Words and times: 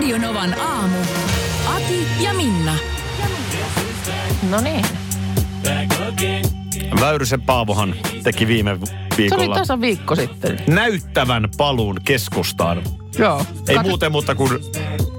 Radio 0.00 0.18
Novan 0.18 0.60
aamu. 0.60 0.96
Ati 1.76 2.06
ja 2.20 2.34
Minna. 2.34 2.74
No 4.50 4.60
niin. 4.60 4.84
Väyrysen 7.00 7.42
Paavohan 7.42 7.94
teki 8.22 8.46
viime 8.46 8.78
Se 8.86 8.92
oli 8.94 9.16
viikolla 9.18 9.54
tasa 9.54 9.80
viikko 9.80 10.16
sitten. 10.16 10.62
näyttävän 10.66 11.48
paluun 11.56 12.00
keskustaan. 12.04 12.82
Joo. 13.18 13.44
Ei 13.68 13.74
Kati, 13.76 13.88
muuten, 13.88 14.12
mutta 14.12 14.34
kun 14.34 14.60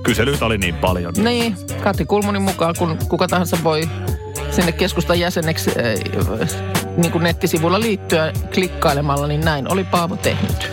kyselyitä 0.03 0.45
oli 0.45 0.57
niin 0.57 0.75
paljon. 0.75 1.13
Niin, 1.17 1.55
Kati 1.83 2.05
Kulmunin 2.05 2.41
mukaan, 2.41 2.75
kun 2.77 2.97
kuka 3.09 3.27
tahansa 3.27 3.57
voi 3.63 3.89
sinne 4.51 4.71
keskustan 4.71 5.19
jäseneksi 5.19 5.69
äh, 5.69 6.49
niin 6.97 7.11
kuin 7.11 7.23
nettisivuilla 7.23 7.79
liittyä 7.79 8.33
klikkailemalla, 8.53 9.27
niin 9.27 9.41
näin 9.41 9.71
oli 9.71 9.83
Paavo 9.83 10.15
tehnyt. 10.15 10.71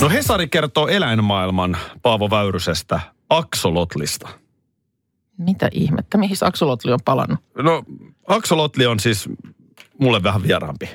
No 0.00 0.08
Hesari 0.08 0.48
kertoo 0.48 0.88
eläinmaailman 0.88 1.76
Paavo 2.02 2.30
Väyrysestä 2.30 3.00
Axolotlista. 3.30 4.28
Mitä 5.38 5.68
ihmettä, 5.72 6.18
mihin 6.18 6.36
Aksolotli 6.40 6.92
on 6.92 6.98
palannut? 7.04 7.38
No 7.58 7.84
Axolotli 8.26 8.86
on 8.86 9.00
siis 9.00 9.28
mulle 9.98 10.22
vähän 10.22 10.42
vieraampi. 10.42 10.88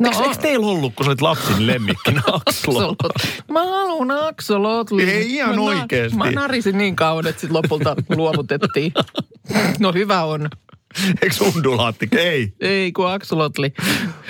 No, 0.00 0.08
Eikö, 0.10 0.22
eikö 0.22 0.36
teillä 0.36 0.66
ollut, 0.66 0.94
kun 0.94 1.04
sä 1.04 1.10
olit 1.10 1.20
lapsin 1.20 1.66
lemmikkinä 1.66 2.22
Axolotli? 2.26 2.84
Aksolot. 2.86 3.42
Mä 3.50 3.64
haluan 3.64 4.10
Aksolotli. 4.10 5.02
Ei 5.02 5.34
ihan 5.34 5.54
mä, 5.54 5.60
oikeesti. 5.60 6.18
Mä 6.18 6.30
narisin 6.30 6.78
niin 6.78 6.96
kauan, 6.96 7.26
että 7.26 7.40
sitten 7.40 7.56
lopulta 7.56 7.96
luovutettiin. 8.16 8.92
No 9.78 9.92
hyvä 9.92 10.24
on. 10.24 10.48
Eikö 11.22 11.44
undulaatti? 11.56 12.08
Ei. 12.16 12.52
Ei 12.60 12.92
kun 12.92 13.10
Aksolotli. 13.10 13.72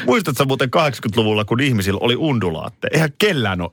Muistatko 0.07 0.45
muuten 0.45 0.71
80-luvulla, 0.77 1.45
kun 1.45 1.61
ihmisillä 1.61 1.99
oli 2.03 2.17
undulaatteja? 2.17 2.91
Eihän 2.93 3.13
kellään 3.19 3.61
ole 3.61 3.71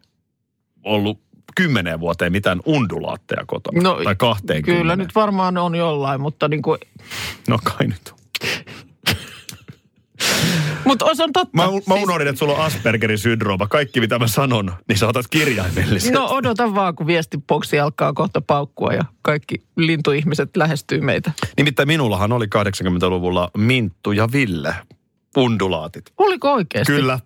ollut 0.83 1.24
kymmeneen 1.55 1.99
vuoteen 1.99 2.31
mitään 2.31 2.61
undulaatteja 2.65 3.43
kotona. 3.47 3.81
No, 3.81 3.99
tai 4.03 4.15
kahteen 4.15 4.63
Kyllä 4.63 4.95
nyt 4.95 5.15
varmaan 5.15 5.57
on 5.57 5.75
jollain, 5.75 6.21
mutta 6.21 6.47
niin 6.47 6.61
kuin, 6.61 6.79
No 7.47 7.59
kai 7.63 7.87
nyt 7.87 8.11
on. 8.11 8.17
mutta 10.85 11.15
se 11.15 11.23
on 11.23 11.33
totta. 11.33 11.57
Mä, 11.57 11.63
mä 11.87 11.93
unohdin, 11.93 12.27
että 12.27 12.39
sulla 12.39 12.53
on 12.53 12.65
Aspergerin 12.65 13.17
syndrooma. 13.17 13.67
Kaikki 13.67 13.99
mitä 13.99 14.19
mä 14.19 14.27
sanon, 14.27 14.73
niin 14.87 14.97
sä 14.97 15.07
otat 15.07 15.27
kirjaimellisesti. 15.29 16.11
No 16.11 16.27
odota 16.27 16.75
vaan, 16.75 16.95
kun 16.95 17.07
viestiboksi 17.07 17.79
alkaa 17.79 18.13
kohta 18.13 18.41
paukkua 18.41 18.93
ja 18.93 19.05
kaikki 19.21 19.55
lintuihmiset 19.75 20.57
lähestyy 20.57 21.01
meitä. 21.01 21.31
Nimittäin 21.57 21.87
minullahan 21.87 22.31
oli 22.31 22.45
80-luvulla 22.45 23.51
Minttu 23.57 24.11
ja 24.11 24.31
Ville 24.31 24.75
undulaatit. 25.37 26.05
Oliko 26.17 26.53
oikeasti? 26.53 26.93
Kyllä. 26.93 27.19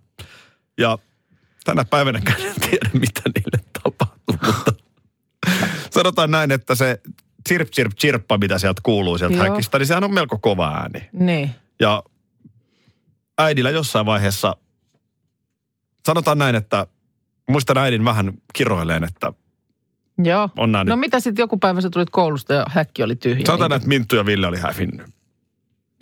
Ja 0.77 0.97
tänä 1.63 1.85
päivänä 1.85 2.19
en 2.27 2.53
tiedä, 2.69 2.89
mitä 2.94 3.22
niille 3.25 3.69
sanotaan 6.00 6.31
näin, 6.31 6.52
että 6.52 6.75
se 6.75 7.02
chirp, 7.50 7.69
chirp, 7.69 7.92
chirppa, 7.95 8.38
mitä 8.38 8.59
sieltä 8.59 8.81
kuuluu 8.83 9.17
sieltä 9.17 9.36
Joo. 9.36 9.50
häkistä, 9.50 9.78
niin 9.80 9.88
sehän 9.88 10.03
on 10.03 10.14
melko 10.14 10.38
kova 10.41 10.67
ääni. 10.67 11.09
Niin. 11.14 11.52
Ja 11.80 12.03
äidillä 13.38 13.69
jossain 13.69 14.06
vaiheessa, 14.06 14.56
sanotaan 16.06 16.38
näin, 16.38 16.56
että 16.56 16.88
muistan 17.50 17.78
äidin 17.78 18.06
vähän 18.06 18.34
kiroileen, 18.53 19.03
että 19.03 19.34
Joo. 20.24 20.50
on 20.57 20.72
nämä 20.72 20.84
No 20.84 20.96
mitä 20.96 21.19
sitten 21.19 21.44
joku 21.44 21.57
päivä 21.57 21.81
sä 21.81 21.90
tulit 21.90 22.09
koulusta 22.09 22.53
ja 22.53 22.66
häkki 22.69 23.03
oli 23.03 23.16
tyhjä? 23.16 23.45
Sanotaan, 23.45 23.69
niin- 23.69 23.75
että 23.75 23.88
Minttu 23.90 24.16
ja 24.16 24.25
Ville 24.25 24.47
oli 24.47 24.57
hävinnyt. 24.59 25.07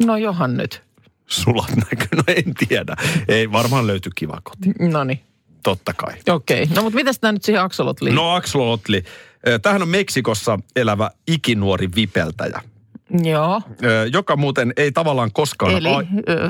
No 0.06 0.18
johan 0.18 0.58
nyt. 0.58 0.84
Sulat 1.28 1.76
näkyy, 1.76 2.08
no 2.18 2.24
en 2.28 2.54
tiedä. 2.68 2.96
Ei, 3.28 3.52
varmaan 3.52 3.88
löytyi 3.88 4.12
kiva 4.16 4.42
koti. 4.44 4.72
No 4.92 5.04
niin. 5.04 5.20
Totta 5.64 5.94
kai. 5.94 6.14
Okei. 6.30 6.66
No 6.76 6.82
mutta 6.82 6.96
mitäs 6.96 7.20
tämä 7.20 7.32
nyt 7.32 7.44
siihen 7.44 7.62
Aksolotliin? 7.62 8.16
No 8.16 8.32
Axolotli. 8.32 9.04
Tähän 9.62 9.82
on 9.82 9.90
Meksikossa 9.90 10.60
elävä 10.76 11.10
ikinuori 11.28 11.90
vipeltäjä, 11.96 12.62
Joo. 13.24 13.62
joka 14.12 14.36
muuten 14.36 14.74
ei 14.78 14.92
tavallaan 14.92 15.32
koskaan... 15.32 15.72
Eli 15.72 15.88
ai- 15.90 16.08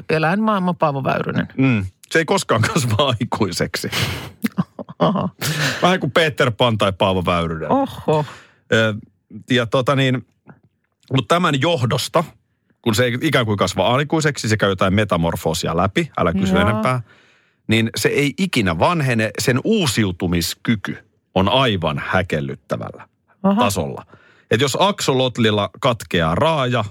eläinmaailma 0.09 0.73
Paavo 0.73 1.03
Väyrynen. 1.03 1.47
mm, 1.57 1.85
se 2.11 2.19
ei 2.19 2.25
koskaan 2.25 2.61
kasva 2.73 3.07
aikuiseksi. 3.19 3.89
Aha. 4.99 5.29
Vähän 5.81 5.99
kuin 5.99 6.11
Peter 6.11 6.51
Pan 6.51 6.77
tai 6.77 6.91
Paavo 6.93 7.25
Väyrynen. 7.25 7.71
Oho. 7.71 8.25
Ja 9.51 9.65
tota 9.65 9.95
niin, 9.95 10.25
mutta 11.13 11.35
tämän 11.35 11.61
johdosta, 11.61 12.23
kun 12.81 12.95
se 12.95 13.03
ei 13.03 13.17
ikään 13.21 13.45
kuin 13.45 13.57
kasva 13.57 13.87
aikuiseksi, 13.95 14.49
se 14.49 14.57
käy 14.57 14.69
jotain 14.69 14.93
metamorfoosia 14.93 15.77
läpi, 15.77 16.11
älä 16.17 16.33
kysy 16.33 16.53
Joo. 16.53 16.61
enempää, 16.61 17.01
niin 17.67 17.89
se 17.97 18.09
ei 18.09 18.33
ikinä 18.37 18.79
vanhene, 18.79 19.31
sen 19.39 19.59
uusiutumiskyky 19.63 21.06
on 21.37 21.49
aivan 21.49 22.01
häkellyttävällä 22.05 23.07
Aha. 23.43 23.63
tasolla. 23.63 24.05
Että 24.51 24.63
jos 24.63 24.77
aksolotlilla 24.79 25.69
katkeaa 25.79 26.35
raaja 26.35 26.83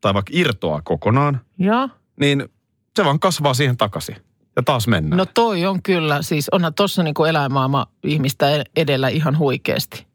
tai 0.00 0.14
vaikka 0.14 0.30
irtoaa 0.34 0.80
kokonaan, 0.84 1.40
Joo. 1.58 1.88
niin 2.20 2.48
se 2.96 3.04
vaan 3.04 3.20
kasvaa 3.20 3.54
siihen 3.54 3.76
takaisin. 3.76 4.16
Ja 4.56 4.62
taas 4.62 4.88
mennään. 4.88 5.18
No 5.18 5.26
toi 5.34 5.66
on 5.66 5.82
kyllä, 5.82 6.22
siis 6.22 6.48
onhan 6.48 6.74
tuossa 6.74 7.02
niinku 7.02 7.24
eläinmaailma 7.24 7.86
ihmistä 8.04 8.56
e- 8.56 8.64
edellä 8.76 9.08
ihan 9.08 9.38
huikeasti. 9.38 10.06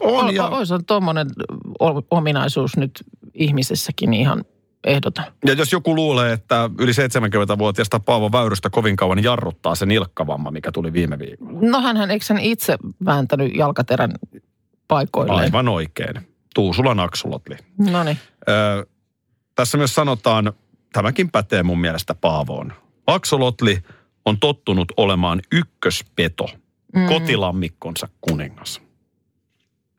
on 0.00 0.34
ja, 0.34 0.46
Olisi 0.46 0.74
on 0.74 0.84
tuommoinen 0.84 1.26
ominaisuus 2.10 2.76
nyt 2.76 3.04
ihmisessäkin 3.34 4.14
ihan 4.14 4.44
ehdoton. 4.84 5.24
ja 5.46 5.52
jos 5.52 5.72
joku 5.72 5.94
luulee, 5.94 6.32
että 6.32 6.70
yli 6.78 6.92
70-vuotiaasta 6.92 8.00
Paavo 8.00 8.32
Väyrystä 8.32 8.70
kovin 8.70 8.96
kauan 8.96 9.22
jarruttaa 9.22 9.74
se 9.74 9.86
nilkkavamma, 9.86 10.50
mikä 10.50 10.72
tuli 10.72 10.92
viime 10.92 11.18
viikolla. 11.18 11.58
No 11.70 11.80
hänhän, 11.80 12.10
eikö 12.10 12.24
hän 12.28 12.38
itse 12.38 12.76
vääntänyt 13.04 13.56
jalkaterän 13.56 14.14
paikoilleen? 14.88 15.38
Aivan 15.38 15.68
oikein. 15.68 16.14
Tuusulan 16.54 17.00
aksolotli. 17.00 17.56
No 17.78 18.04
niin. 18.04 18.18
Öö, 18.48 18.84
tässä 19.54 19.78
myös 19.78 19.94
sanotaan, 19.94 20.52
tämäkin 20.92 21.30
pätee 21.30 21.62
mun 21.62 21.80
mielestä 21.80 22.14
Paavoon. 22.14 22.72
Aksolotli 23.06 23.82
on 24.24 24.38
tottunut 24.40 24.92
olemaan 24.96 25.42
ykköspeto, 25.52 26.46
mm. 26.96 27.06
kotilammikkonsa 27.06 28.08
kuningas. 28.20 28.82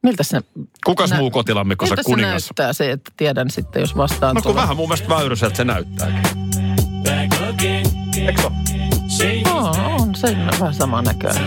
Miltä 0.06 0.24
se, 0.24 0.42
Kukas 0.86 1.10
Nä- 1.10 1.18
muu 1.18 1.32
kotilammikkonsa 1.32 1.92
miltä 1.92 2.04
se 2.04 2.06
kuningas? 2.06 2.44
näyttää 2.50 2.74
se, 2.74 2.92
että 2.92 3.12
tiedän 3.18 3.50
sitten, 3.50 3.80
jos 3.80 3.98
vastaan 3.98 4.36
No 4.36 4.42
kun 4.42 4.44
tuolla. 4.44 4.62
vähän 4.62 4.76
mun 4.78 4.88
mielestä 4.90 5.10
Väyryseltä 5.10 5.56
se 5.56 5.64
näyttääkin. 5.64 6.22
Eikö 8.18 8.42
se 9.08 9.42
ole? 9.54 9.70
On, 10.02 10.16
se 10.16 10.38
vähän 10.52 10.74
sama 10.74 11.02
näköinen. 11.02 11.44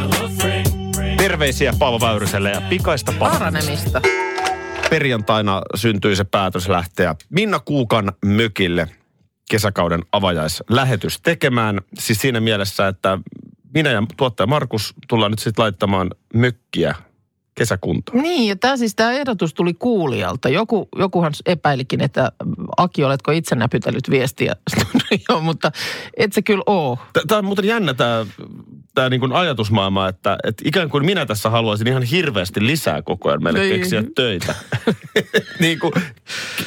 Terveisiä 1.16 1.72
Paavo 1.78 2.00
Väyryselle 2.00 2.50
ja 2.50 2.60
pikaista. 2.60 3.12
Paranemista. 3.18 4.00
Perjantaina 4.90 5.62
syntyi 5.74 6.16
se 6.16 6.24
päätös 6.24 6.68
lähteä 6.68 7.14
Minna 7.30 7.58
Kuukan 7.64 8.12
mökille 8.24 8.88
kesäkauden 9.50 10.02
avajaislähetys 10.12 11.20
tekemään. 11.20 11.80
Siis 11.98 12.20
siinä 12.20 12.40
mielessä, 12.40 12.88
että 12.88 13.18
minä 13.74 13.90
ja 13.90 14.02
tuottaja 14.16 14.46
Markus 14.46 14.94
tullaan 15.08 15.30
nyt 15.30 15.38
sitten 15.38 15.62
laittamaan 15.62 16.10
mökkiä 16.34 16.94
kesäkuntoon. 17.58 18.22
Niin, 18.22 18.48
ja 18.48 18.56
tämä 18.56 18.76
siis 18.76 18.94
tämä 18.94 19.12
ehdotus 19.12 19.54
tuli 19.54 19.74
kuulijalta. 19.74 20.48
Joku, 20.48 20.88
jokuhan 20.98 21.32
epäilikin, 21.46 22.00
että 22.00 22.32
Aki, 22.76 23.04
oletko 23.04 23.32
itse 23.32 23.54
näpytellyt 23.54 24.10
viestiä 24.10 24.56
studioon, 24.70 25.44
mutta 25.44 25.72
et 26.16 26.32
se 26.32 26.42
kyllä 26.42 26.62
oo. 26.66 26.98
Tämä 27.28 27.38
on 27.38 27.44
muuten 27.44 27.64
jännä 27.64 27.94
tämä 27.94 28.26
tää 28.98 29.08
niin 29.08 29.20
kuin 29.20 29.32
ajatusmaailma, 29.32 30.08
että, 30.08 30.38
että 30.44 30.62
ikään 30.66 30.90
kuin 30.90 31.06
minä 31.06 31.26
tässä 31.26 31.50
haluaisin 31.50 31.86
ihan 31.86 32.02
hirveästi 32.02 32.66
lisää 32.66 33.02
koko 33.02 33.28
ajan 33.28 33.42
meille 33.42 33.58
Niin. 33.60 33.74
keksiä 33.74 34.02
töitä. 34.14 34.54
niin 35.60 35.78
kuin, 35.78 35.92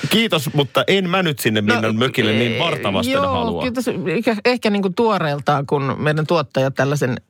kiitos, 0.10 0.54
mutta 0.54 0.84
en 0.88 1.10
mä 1.10 1.24
nyt 1.24 1.40
sinne 1.40 1.62
Minnan 1.62 1.96
mökille 1.96 2.32
niin 2.32 2.60
vartavasten 2.60 3.16
No, 3.16 3.24
joo, 3.24 3.34
halua. 3.34 3.62
Kyllä 3.62 3.74
tässä 3.74 3.92
ehkä, 4.08 4.36
ehkä 4.46 4.70
niin 4.70 4.82
kuin 4.82 4.94
tuoreeltaan, 4.94 5.66
kun 5.66 5.96
meidän 6.00 6.28
tuottaja 6.28 6.72
tällaisen 6.72 7.22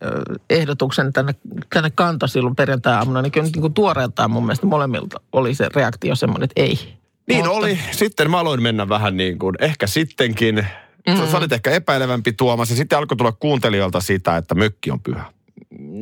ehdotuksen 0.50 1.14
tänne, 1.14 1.36
tänne 1.74 1.90
kantoi 1.96 2.30
silloin 2.30 2.56
perjantai-aamuna, 2.56 3.22
niin 3.22 3.32
kyllä 3.32 3.48
niin 3.54 3.62
kuin 3.62 3.74
tuoreeltaan 3.74 4.32
mun 4.32 4.44
mielestä 4.46 4.66
molemmilta 4.68 5.22
oli 5.32 5.54
se 5.54 5.68
reaktio 5.76 6.16
semmoinen, 6.16 6.44
että 6.44 6.62
ei. 6.62 6.80
Niin 7.28 7.38
Mutta- 7.38 7.52
oli. 7.52 7.80
Sitten 7.92 8.32
mä 8.32 8.40
aloin 8.40 8.62
mennä 8.62 8.90
vähän 8.90 9.18
niin 9.18 9.40
kuin, 9.40 9.56
ehkä 9.60 9.88
sittenkin. 9.88 10.68
Mm. 11.08 11.28
Sä 11.32 11.38
olit 11.38 11.52
ehkä 11.54 11.72
epäilevämpi 11.72 12.34
Tuomas 12.34 12.70
ja 12.70 12.76
sitten 12.76 12.98
alkoi 12.98 13.18
tulla 13.18 13.32
kuuntelijoilta 13.32 14.02
sitä, 14.02 14.38
että 14.38 14.56
mökki 14.56 14.92
on 14.92 15.00
pyhä. 15.00 15.26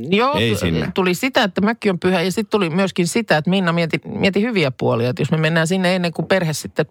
Joo, 0.09 0.33
Ei 0.37 0.55
sinne. 0.55 0.91
tuli 0.93 1.13
sitä, 1.13 1.43
että 1.43 1.61
mökki 1.61 1.89
on 1.89 1.99
pyhä 1.99 2.21
ja 2.21 2.31
sitten 2.31 2.51
tuli 2.51 2.69
myöskin 2.69 3.07
sitä, 3.07 3.37
että 3.37 3.49
Minna 3.49 3.73
mieti, 3.73 4.01
mieti 4.05 4.41
hyviä 4.41 4.71
puolia. 4.71 5.09
Että 5.09 5.21
jos 5.21 5.31
me 5.31 5.37
mennään 5.37 5.67
sinne 5.67 5.95
ennen 5.95 6.13
kuin 6.13 6.27
perhe 6.27 6.53
sitten 6.53 6.85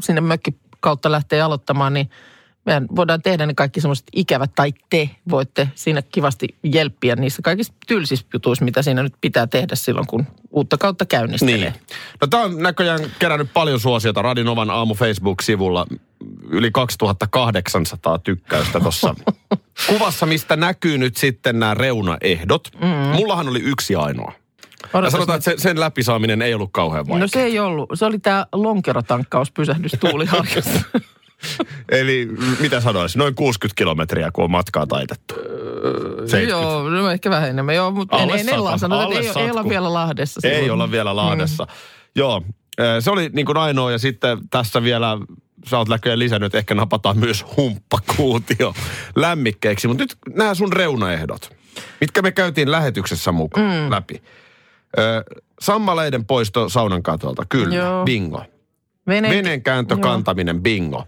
sinne 0.00 0.20
mökki 0.20 0.54
kautta 0.80 1.12
lähtee 1.12 1.40
aloittamaan, 1.40 1.94
niin 1.94 2.10
meidän 2.66 2.86
voidaan 2.96 3.22
tehdä 3.22 3.46
ne 3.46 3.54
kaikki 3.54 3.80
semmoiset 3.80 4.06
ikävät, 4.12 4.50
tai 4.54 4.72
te 4.90 5.10
voitte 5.30 5.68
siinä 5.74 6.02
kivasti 6.02 6.48
jelppiä 6.62 7.16
niissä 7.16 7.42
kaikissa 7.42 7.72
tylsissä 7.86 8.26
jutuissa, 8.32 8.64
mitä 8.64 8.82
siinä 8.82 9.02
nyt 9.02 9.14
pitää 9.20 9.46
tehdä 9.46 9.74
silloin, 9.74 10.06
kun 10.06 10.26
uutta 10.50 10.78
kautta 10.78 11.06
käynnistelee. 11.06 11.56
Niin. 11.56 11.74
No 12.20 12.26
tämä 12.26 12.42
on 12.42 12.62
näköjään 12.62 13.00
kerännyt 13.18 13.48
paljon 13.54 13.80
suosiota 13.80 14.22
Radinovan 14.22 14.70
aamu 14.70 14.94
Facebook-sivulla. 14.94 15.86
Yli 16.50 16.70
2800 16.70 18.18
tykkäystä 18.18 18.80
tuossa 18.80 19.14
kuvassa, 19.88 20.26
mistä 20.26 20.56
näkyy 20.56 20.98
nyt 20.98 21.16
sitten 21.16 21.58
nämä 21.58 21.74
reunaehdot. 21.74 22.68
Mm. 22.80 22.88
Mullahan 22.88 23.48
oli 23.48 23.60
yksi 23.60 23.94
ainoa. 23.94 24.32
Ja 25.04 25.10
sanotaan, 25.10 25.38
että 25.38 25.52
sen, 25.56 25.80
läpisaaminen 25.80 26.42
ei 26.42 26.54
ollut 26.54 26.70
kauhean 26.72 27.08
vaikea. 27.08 27.20
No 27.20 27.28
se 27.28 27.42
ei 27.42 27.58
ollut. 27.58 27.90
Se 27.94 28.04
oli 28.04 28.18
tämä 28.18 28.46
lonkerotankkauspysähdys 28.52 29.92
Tuuliharjassa. 30.00 30.80
Eli 32.00 32.28
mitä 32.60 32.80
sanoisi, 32.80 33.18
noin 33.18 33.34
60 33.34 33.78
kilometriä, 33.78 34.30
kun 34.32 34.44
on 34.44 34.50
matkaa 34.50 34.86
taitettu. 34.86 35.34
70. 36.26 36.48
Joo, 36.48 36.90
no 36.90 37.10
ehkä 37.10 37.30
vähän 37.30 37.50
enemmän. 37.50 37.74
Joo, 37.74 37.90
mutta 37.90 38.18
en, 38.18 38.30
en 38.30 38.48
Ella 38.48 38.70
sata, 38.70 38.78
sanonut, 38.78 39.16
että 39.16 39.40
ei, 39.40 39.44
ei 39.44 39.50
olla 39.50 39.68
vielä 39.68 39.92
Lahdessa. 39.92 40.40
Ei 40.44 40.50
silloin. 40.50 40.70
olla 40.70 40.90
vielä 40.90 41.16
Lahdessa. 41.16 41.64
Mm. 41.64 41.70
Joo, 42.16 42.42
eh, 42.78 42.84
se 43.00 43.10
oli 43.10 43.30
niin 43.32 43.46
kuin 43.46 43.58
ainoa 43.58 43.92
ja 43.92 43.98
sitten 43.98 44.38
tässä 44.50 44.82
vielä 44.82 45.18
sä 45.66 45.78
oot 45.78 45.88
näköjään 45.88 46.18
lisännyt, 46.18 46.46
että 46.46 46.58
ehkä 46.58 46.74
napataan 46.74 47.18
myös 47.18 47.44
humppakuutio 47.56 48.74
lämmikkeeksi. 49.16 49.88
Mutta 49.88 50.04
nyt 50.04 50.16
nämä 50.34 50.54
sun 50.54 50.72
reunaehdot, 50.72 51.50
mitkä 52.00 52.22
me 52.22 52.32
käytiin 52.32 52.70
lähetyksessä 52.70 53.32
mukaan 53.32 53.84
mm. 53.84 53.90
läpi. 53.90 54.22
Ö, 54.98 55.24
sammaleiden 55.60 56.24
poisto 56.26 56.68
saunan 56.68 57.02
katolta, 57.02 57.42
kyllä, 57.48 57.74
Joo. 57.74 58.04
bingo. 58.04 58.44
Vene... 59.06 59.30
Veneen 59.30 59.62
kääntö, 59.62 59.94
Joo. 59.94 60.00
kantaminen, 60.00 60.62
bingo. 60.62 61.06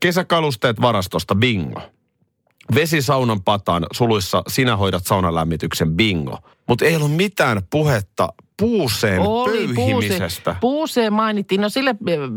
Kesäkalusteet 0.00 0.80
varastosta, 0.80 1.34
bingo. 1.34 1.80
Vesisaunan 2.74 3.42
pataan, 3.42 3.86
suluissa 3.92 4.42
sinä 4.48 4.76
hoidat 4.76 5.04
saunan 5.06 5.34
lämmityksen, 5.34 5.92
bingo. 5.92 6.38
Mutta 6.68 6.84
ei 6.84 6.96
ollut 6.96 7.16
mitään 7.16 7.62
puhetta 7.70 8.28
puuseen 8.58 9.20
Oli 9.20 9.50
pöyhimisestä. 9.66 10.50
puuse, 10.50 10.60
puuseen 10.60 11.12
mainittiin. 11.12 11.60
No 11.60 11.68
sille 11.68 11.94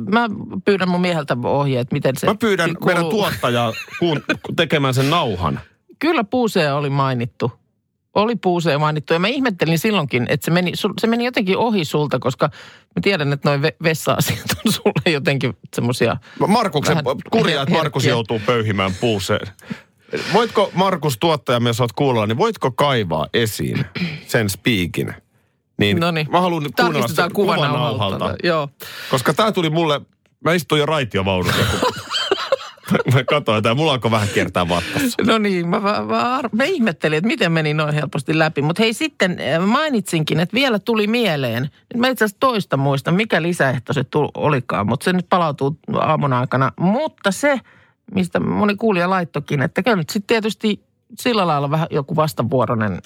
mä 0.09 0.29
pyydän 0.65 0.89
mun 0.89 1.01
mieheltä 1.01 1.37
ohjeet, 1.43 1.91
miten 1.91 2.17
se 2.17 2.27
Mä 2.27 2.35
pyydän 2.35 2.69
kuuluu. 2.75 2.85
meidän 2.85 3.05
tuottajaa 3.09 3.73
kuun, 3.99 4.21
tekemään 4.55 4.93
sen 4.93 5.09
nauhan. 5.09 5.59
Kyllä 5.99 6.23
puuseen 6.23 6.73
oli 6.73 6.89
mainittu. 6.89 7.58
Oli 8.15 8.35
puuseen 8.35 8.79
mainittu. 8.79 9.13
Ja 9.13 9.19
mä 9.19 9.27
ihmettelin 9.27 9.79
silloinkin, 9.79 10.25
että 10.29 10.45
se 10.45 10.51
meni, 10.51 10.71
se 10.99 11.07
meni 11.07 11.25
jotenkin 11.25 11.57
ohi 11.57 11.85
sulta, 11.85 12.19
koska 12.19 12.45
mä 12.95 13.01
tiedän, 13.01 13.33
että 13.33 13.49
noin 13.49 13.61
ve- 13.61 13.75
vessa-asiat 13.83 14.45
on 14.65 14.73
sulle 14.73 15.11
jotenkin 15.11 15.57
semmoisia... 15.75 16.17
Markuksen 16.47 16.97
kurjaa, 17.31 17.63
että 17.63 17.75
Markus 17.75 18.05
joutuu 18.05 18.41
pöyhimään 18.45 18.91
puuseen. 19.01 19.47
Voitko, 20.33 20.71
Markus 20.73 21.17
tuottaja, 21.17 21.59
jos 21.65 21.81
oot 21.81 21.91
kuulolla, 21.91 22.27
niin 22.27 22.37
voitko 22.37 22.71
kaivaa 22.71 23.27
esiin 23.33 23.85
sen 24.27 24.49
spiikin? 24.49 25.13
Niin, 25.77 25.99
No 25.99 26.11
niin. 26.11 26.27
mä 26.31 26.41
haluan 26.41 26.63
kuunnella 26.81 27.07
sen 27.07 27.33
kuvanauhalta. 27.33 28.35
Joo. 28.43 28.69
Koska 29.11 29.33
tää 29.33 29.51
tuli 29.51 29.69
mulle, 29.69 30.01
mä 30.45 30.53
istuin 30.53 30.79
jo 30.79 30.85
raitiovaunussa, 30.85 31.53
kun 31.81 31.91
mä 33.13 33.23
katsoin, 33.23 33.57
että 33.57 33.75
mulla 33.75 33.91
alkoi 33.91 34.11
vähän 34.11 34.27
kiertää 34.33 34.69
vattassa. 34.69 35.23
No 35.27 35.37
niin, 35.37 35.67
mä, 35.67 35.79
mä, 35.79 36.01
mä, 36.01 36.41
mä 36.51 36.63
ihmettelin, 36.63 37.17
että 37.17 37.27
miten 37.27 37.51
meni 37.51 37.73
noin 37.73 37.93
helposti 37.93 38.39
läpi. 38.39 38.61
Mutta 38.61 38.83
hei 38.83 38.93
sitten 38.93 39.37
äh, 39.39 39.67
mainitsinkin, 39.67 40.39
että 40.39 40.53
vielä 40.53 40.79
tuli 40.79 41.07
mieleen. 41.07 41.63
Nyt 41.63 41.99
mä 42.01 42.07
itse 42.07 42.25
asiassa 42.25 42.39
toista 42.39 42.77
muista, 42.77 43.11
mikä 43.11 43.41
lisäehto 43.41 43.93
se 43.93 44.03
tuli, 44.03 44.29
olikaan, 44.37 44.87
mutta 44.87 45.03
se 45.03 45.13
nyt 45.13 45.29
palautuu 45.29 45.77
aamun 45.93 46.33
aikana. 46.33 46.71
Mutta 46.79 47.31
se, 47.31 47.59
mistä 48.15 48.39
moni 48.39 48.75
kuulija 48.75 49.09
laittokin, 49.09 49.61
että 49.61 49.83
kyllä 49.83 49.97
nyt 49.97 50.09
sitten 50.09 50.27
tietysti 50.27 50.83
sillä 51.19 51.47
lailla 51.47 51.71
vähän 51.71 51.87
joku 51.91 52.15
vastavuoroinen 52.15 53.01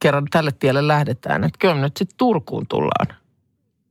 kerran 0.00 0.26
tälle 0.30 0.52
tielle 0.52 0.88
lähdetään. 0.88 1.44
Että 1.44 1.58
kyllä 1.58 1.74
nyt 1.74 1.96
sitten 1.96 2.16
Turkuun 2.16 2.66
tullaan 2.66 3.06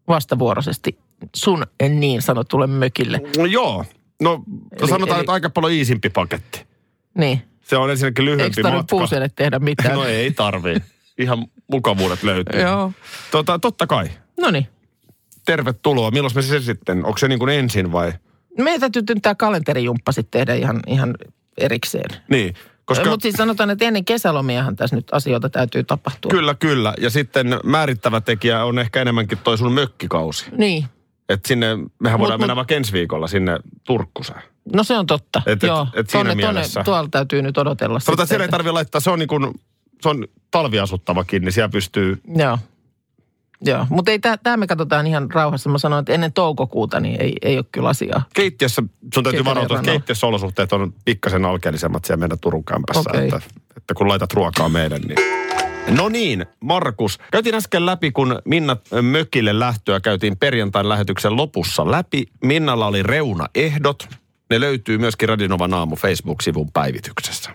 vastavuoroisesti 0.07 0.99
sun 1.35 1.65
niin 1.89 2.21
sanotulle 2.21 2.67
mökille. 2.67 3.21
No 3.37 3.45
joo, 3.45 3.85
no 4.21 4.43
Eli- 4.81 4.89
sanotaan, 4.89 5.17
eli- 5.17 5.23
että 5.23 5.31
aika 5.31 5.49
paljon 5.49 5.73
iisimpi 5.73 6.09
paketti. 6.09 6.65
Niin. 7.17 7.41
Se 7.61 7.77
on 7.77 7.91
ensinnäkin 7.91 8.25
lyhyempi 8.25 8.53
Eikö 8.57 8.69
matka. 8.71 8.85
puuselle 8.89 9.29
tehdä 9.35 9.59
mitään? 9.59 9.95
No 9.99 10.05
ei 10.05 10.31
tarvii. 10.31 10.75
Ihan 11.17 11.45
mukavuudet 11.71 12.23
löytyy. 12.23 12.61
Joo. 12.61 12.91
Tota, 13.31 13.59
totta 13.59 13.87
kai. 13.87 14.09
No 14.39 14.51
niin. 14.51 14.67
Tervetuloa. 15.45 16.11
Milloin 16.11 16.35
me 16.35 16.41
se 16.41 16.59
sitten? 16.59 16.97
Onko 17.05 17.17
se 17.17 17.27
niin 17.27 17.39
kuin 17.39 17.49
ensin 17.49 17.91
vai? 17.91 18.13
Meidän 18.57 18.79
täytyy 18.79 19.03
nyt 19.09 19.21
tämä 19.21 19.35
kalenterijumppa 19.35 20.11
sitten 20.11 20.39
tehdä 20.39 20.53
ihan, 20.53 20.79
ihan 20.87 21.15
erikseen. 21.57 22.09
Niin. 22.29 22.53
Koska 22.85 23.09
Mutta 23.09 23.23
siis 23.23 23.35
sanotaan, 23.35 23.69
että 23.69 23.85
ennen 23.85 24.05
kesälomiahan 24.05 24.75
tässä 24.75 24.95
nyt 24.95 25.07
asioita 25.11 25.49
täytyy 25.49 25.83
tapahtua. 25.83 26.29
kyllä, 26.31 26.53
kyllä. 26.55 26.93
Ja 27.01 27.09
sitten 27.09 27.47
määrittävä 27.63 28.21
tekijä 28.21 28.63
on 28.65 28.79
ehkä 28.79 29.01
enemmänkin 29.01 29.37
toi 29.37 29.57
sun 29.57 29.73
mökkikausi. 29.73 30.45
Niin. 30.57 30.85
Että 31.29 31.47
sinne, 31.47 31.67
mehän 31.99 32.19
voidaan 32.19 32.39
mut- 32.39 32.41
mennä 32.41 32.55
vaikka 32.55 32.75
ensi 32.75 32.93
viikolla 32.93 33.27
sinne 33.27 33.59
Turkkuseen. 33.83 34.41
No 34.73 34.83
se 34.83 34.97
on 34.97 35.05
totta. 35.05 35.41
Et- 35.45 35.63
et- 35.63 35.67
Joo. 35.67 35.87
et 35.93 36.09
siinä 36.09 36.29
tonne, 36.29 36.43
tonne, 36.43 36.53
mielessä. 36.53 36.83
tuolla 36.83 37.09
täytyy 37.11 37.41
nyt 37.41 37.57
odotella 37.57 37.99
Sanotaan, 37.99 38.23
että 38.23 38.29
siellä 38.29 38.45
ei 38.45 38.51
tarvitse 38.51 38.71
laittaa, 38.71 39.01
se 39.01 39.09
on 39.09 39.19
niin 39.19 39.27
kuin, 39.27 39.53
se 40.01 40.09
on 40.09 40.27
talviasuttavakin, 40.51 41.41
niin 41.41 41.53
siellä 41.53 41.69
pystyy, 41.69 42.21
Joo. 42.35 42.57
Joo, 43.61 43.85
mutta 43.89 44.11
ei 44.11 44.19
tämä 44.19 44.57
me 44.57 44.67
katsotaan 44.67 45.07
ihan 45.07 45.31
rauhassa. 45.31 45.69
Mä 45.69 45.77
sanoin, 45.77 45.99
että 45.99 46.13
ennen 46.13 46.33
toukokuuta 46.33 46.99
niin 46.99 47.21
ei, 47.21 47.35
ei 47.41 47.57
ole 47.57 47.65
kyllä 47.71 47.89
asiaa. 47.89 48.23
keittiössä, 48.33 48.83
sun 49.13 49.23
täytyy 49.23 49.45
varautua, 49.45 49.77
että 49.79 49.91
keittiössä 49.91 50.27
olosuhteet 50.27 50.73
on 50.73 50.93
pikkasen 51.05 51.45
alkeellisemmat 51.45 52.05
siellä 52.05 52.19
meidän 52.19 52.39
Turun 52.39 52.63
kämpässä, 52.63 53.09
Okei. 53.09 53.23
että, 53.23 53.41
että 53.77 53.93
kun 53.93 54.07
laitat 54.07 54.33
ruokaa 54.33 54.69
meille, 54.69 54.99
niin... 54.99 55.17
No 55.87 56.09
niin, 56.09 56.45
Markus. 56.59 57.19
Käytiin 57.31 57.55
äsken 57.55 57.85
läpi, 57.85 58.11
kun 58.11 58.39
Minna 58.45 58.77
mökille 59.01 59.59
lähtöä 59.59 59.99
käytiin 59.99 60.37
perjantain 60.37 60.89
lähetyksen 60.89 61.35
lopussa 61.35 61.91
läpi. 61.91 62.25
Minnalla 62.43 62.87
oli 62.87 63.03
reunaehdot. 63.03 64.07
Ne 64.49 64.59
löytyy 64.59 64.97
myöskin 64.97 65.29
Radinovan 65.29 65.73
aamu 65.73 65.95
Facebook-sivun 65.95 66.71
päivityksessä. 66.71 67.51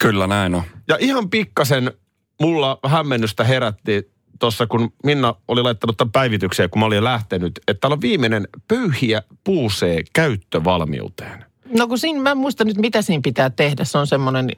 Kyllä 0.00 0.26
näin 0.26 0.54
on. 0.54 0.62
Ja 0.88 0.96
ihan 1.00 1.30
pikkasen 1.30 1.92
mulla 2.40 2.78
hämmennystä 2.86 3.44
herätti 3.44 4.10
tuossa, 4.38 4.66
kun 4.66 4.92
Minna 5.04 5.34
oli 5.48 5.62
laittanut 5.62 5.96
tämän 5.96 6.12
päivitykseen, 6.12 6.70
kun 6.70 6.80
mä 6.80 6.86
olin 6.86 7.04
lähtenyt, 7.04 7.60
että 7.68 7.80
täällä 7.80 7.94
on 7.94 8.00
viimeinen 8.00 8.48
pöyhiä 8.68 9.22
puusee 9.44 10.02
käyttövalmiuteen. 10.12 11.44
No 11.78 11.88
kun 11.88 11.98
siinä, 11.98 12.20
mä 12.20 12.30
en 12.30 12.38
muista 12.38 12.64
nyt 12.64 12.76
mitä 12.76 13.02
siinä 13.02 13.20
pitää 13.24 13.50
tehdä. 13.50 13.84
Se 13.84 13.98
on 13.98 14.06
semmoinen, 14.06 14.48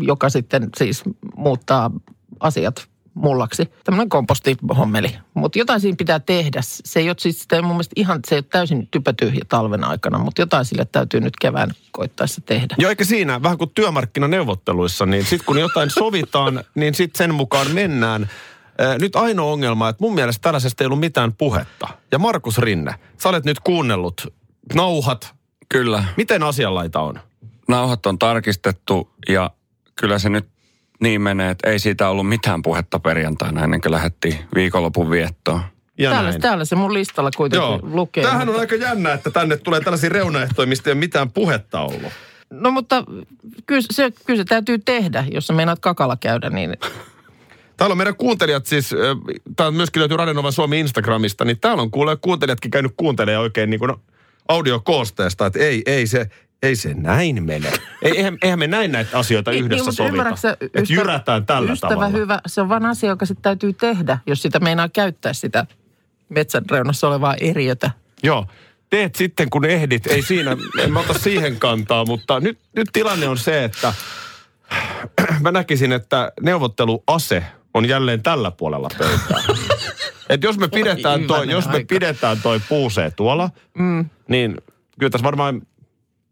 joka 0.00 0.28
sitten 0.28 0.68
siis 0.76 1.02
muuttaa 1.36 1.90
asiat 2.40 2.88
mullaksi. 3.16 3.70
Tämmöinen 3.84 4.08
kompostihommeli. 4.08 5.16
Mutta 5.34 5.58
jotain 5.58 5.80
siinä 5.80 5.96
pitää 5.96 6.20
tehdä. 6.20 6.60
Se 6.62 7.00
ei 7.00 7.08
ole 7.08 7.16
siis 7.18 7.40
sitä 7.40 7.56
ei 7.56 7.62
mun 7.62 7.70
mielestä 7.70 7.92
ihan, 7.96 8.20
se 8.28 8.34
ei 8.34 8.38
ole 8.38 8.44
täysin 8.50 8.88
typätyhjä 8.90 9.42
talven 9.48 9.84
aikana, 9.84 10.18
mutta 10.18 10.42
jotain 10.42 10.64
sille 10.64 10.84
täytyy 10.84 11.20
nyt 11.20 11.36
kevään 11.40 11.70
koittaessa 11.92 12.40
tehdä. 12.40 12.74
Joo, 12.78 12.90
eikä 12.90 13.04
siinä, 13.04 13.42
vähän 13.42 13.58
kuin 13.58 13.70
työmarkkinaneuvotteluissa, 13.74 15.06
niin 15.06 15.24
sitten 15.24 15.46
kun 15.46 15.58
jotain 15.58 15.90
sovitaan, 15.90 16.64
niin 16.74 16.94
sitten 16.94 17.18
sen 17.18 17.34
mukaan 17.34 17.70
mennään. 17.70 18.30
Ää, 18.78 18.98
Nyt 18.98 19.16
ainoa 19.16 19.52
ongelma, 19.52 19.88
että 19.88 20.04
mun 20.04 20.14
mielestä 20.14 20.42
tällaisesta 20.42 20.84
ei 20.84 20.86
ollut 20.86 21.00
mitään 21.00 21.32
puhetta. 21.32 21.88
Ja 22.12 22.18
Markus 22.18 22.58
Rinne, 22.58 22.94
sä 23.18 23.28
olet 23.28 23.44
nyt 23.44 23.60
kuunnellut 23.60 24.34
nauhat. 24.74 25.34
Kyllä. 25.68 26.04
Miten 26.16 26.42
asianlaita 26.42 27.00
on? 27.00 27.20
Nauhat 27.68 28.06
on 28.06 28.18
tarkistettu 28.18 29.10
ja 29.28 29.50
kyllä 29.96 30.18
se 30.18 30.28
nyt 30.28 30.48
niin 31.00 31.20
menee, 31.20 31.50
että 31.50 31.70
ei 31.70 31.78
siitä 31.78 32.08
ollut 32.08 32.28
mitään 32.28 32.62
puhetta 32.62 32.98
perjantaina 32.98 33.64
ennen 33.64 33.80
kuin 33.80 33.92
lähdettiin 33.92 34.38
viikonlopun 34.54 35.10
viettoon. 35.10 35.60
Ja 35.98 36.10
Täällä, 36.10 36.30
näin. 36.30 36.42
täällä 36.42 36.64
se 36.64 36.76
mun 36.76 36.94
listalla 36.94 37.30
kuitenkin 37.36 37.68
Joo. 37.68 37.80
lukee. 37.82 38.24
Tämähän 38.24 38.48
on 38.48 38.60
aika 38.60 38.74
jännä, 38.74 39.12
että 39.12 39.30
tänne 39.30 39.56
tulee 39.56 39.80
tällaisia 39.80 40.10
reunaehtoja, 40.10 40.66
mistä 40.66 40.90
ei 40.90 40.92
ole 40.92 40.98
mitään 40.98 41.30
puhetta 41.30 41.80
ollut. 41.80 42.12
No 42.50 42.70
mutta 42.70 43.04
kyllä 43.66 43.82
se, 43.90 44.12
kyllä 44.26 44.36
se 44.36 44.44
täytyy 44.44 44.78
tehdä, 44.78 45.24
jos 45.30 45.46
sä 45.46 45.52
meinaat 45.52 45.78
kakalla 45.80 46.16
käydä, 46.16 46.50
niin 46.50 46.76
Täällä 47.76 47.92
on 47.92 47.98
meidän 47.98 48.16
kuuntelijat 48.16 48.66
siis, 48.66 48.94
tämä 49.56 49.70
myöskin 49.70 50.00
löytyy 50.00 50.16
Radionovan 50.16 50.52
Suomi 50.52 50.80
Instagramista, 50.80 51.44
niin 51.44 51.60
täällä 51.60 51.82
on 51.82 51.90
kuule 51.90 52.16
kuuntelijatkin 52.16 52.70
käynyt 52.70 52.92
kuuntelemaan 52.96 53.42
oikein 53.42 53.70
niin 53.70 53.80
kuin 53.80 53.92
audiokoosteesta, 54.48 55.46
että 55.46 55.58
ei, 55.58 55.82
ei 55.86 56.06
se, 56.06 56.30
ei 56.62 56.76
se 56.76 56.94
näin 56.94 57.42
mene. 57.44 57.72
Ei, 58.02 58.16
eihän, 58.16 58.38
eihän 58.42 58.58
me 58.58 58.66
näin 58.66 58.92
näitä 58.92 59.18
asioita 59.18 59.50
Niin, 59.50 59.64
yhdessä 59.64 59.84
niin, 59.84 59.92
sovita. 59.92 60.36
sä, 60.36 60.56
Että 60.60 60.80
ystävä- 60.80 61.00
jyrätään 61.00 61.46
tällä 61.46 61.72
ystävä 61.72 61.90
tavalla. 61.94 62.10
hyvä, 62.18 62.40
se 62.46 62.60
on 62.60 62.68
vain 62.68 62.86
asia, 62.86 63.08
joka 63.10 63.26
sitten 63.26 63.42
täytyy 63.42 63.72
tehdä, 63.72 64.18
jos 64.26 64.42
sitä 64.42 64.58
meinaa 64.60 64.88
käyttää 64.88 65.32
sitä 65.32 65.66
metsän 66.28 66.64
reunassa 66.70 67.08
olevaa 67.08 67.34
eriötä. 67.40 67.90
Joo. 68.22 68.46
Teet 68.90 69.14
sitten, 69.14 69.50
kun 69.50 69.64
ehdit. 69.64 70.06
Ei 70.06 70.22
siinä, 70.22 70.56
en 70.82 70.92
mä 70.92 71.00
ota 71.00 71.14
siihen 71.14 71.56
kantaa, 71.56 72.04
mutta 72.04 72.40
nyt, 72.40 72.58
nyt 72.76 72.88
tilanne 72.92 73.28
on 73.28 73.38
se, 73.38 73.64
että 73.64 73.92
mä 75.40 75.52
näkisin, 75.52 75.92
että 75.92 76.32
neuvotteluase 76.40 77.42
on 77.74 77.88
jälleen 77.88 78.22
tällä 78.22 78.50
puolella 78.50 78.88
pöytää. 78.98 79.42
Et 80.28 80.42
jos 80.42 80.58
me 80.58 80.68
pidetään 80.68 81.24
toi, 81.24 81.50
jos 81.50 81.66
me 81.66 81.72
aika. 81.74 81.86
pidetään 81.88 82.38
toi 82.42 82.60
puusee 82.68 83.10
tuolla, 83.10 83.50
mm. 83.78 84.04
niin 84.28 84.56
kyllä 84.98 85.10
tässä 85.10 85.24
varmaan 85.24 85.62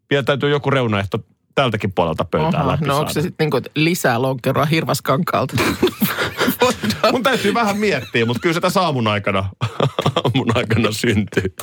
vielä 0.09 0.23
täytyy 0.23 0.49
joku 0.49 0.69
reunaehto 0.69 1.19
tältäkin 1.55 1.93
puolelta 1.93 2.25
pöytää 2.25 2.61
Oha, 2.61 2.71
läpi 2.71 2.85
no 2.85 2.97
onko 2.97 3.13
se 3.13 3.21
sitten 3.21 3.45
niinku 3.45 3.69
lisää 3.75 4.21
lonkeroa 4.21 4.65
hirvaskankaalta? 4.65 5.53
Voidaan. 6.61 7.11
Mun 7.11 7.23
täytyy 7.23 7.53
vähän 7.53 7.77
miettiä, 7.77 8.25
mutta 8.25 8.41
kyllä 8.41 8.53
se 8.53 8.61
tässä 8.61 8.81
aamun 8.81 9.07
aikana, 9.07 9.49
aamun 10.15 10.47
aikana 10.55 10.91
syntyy. 10.91 11.53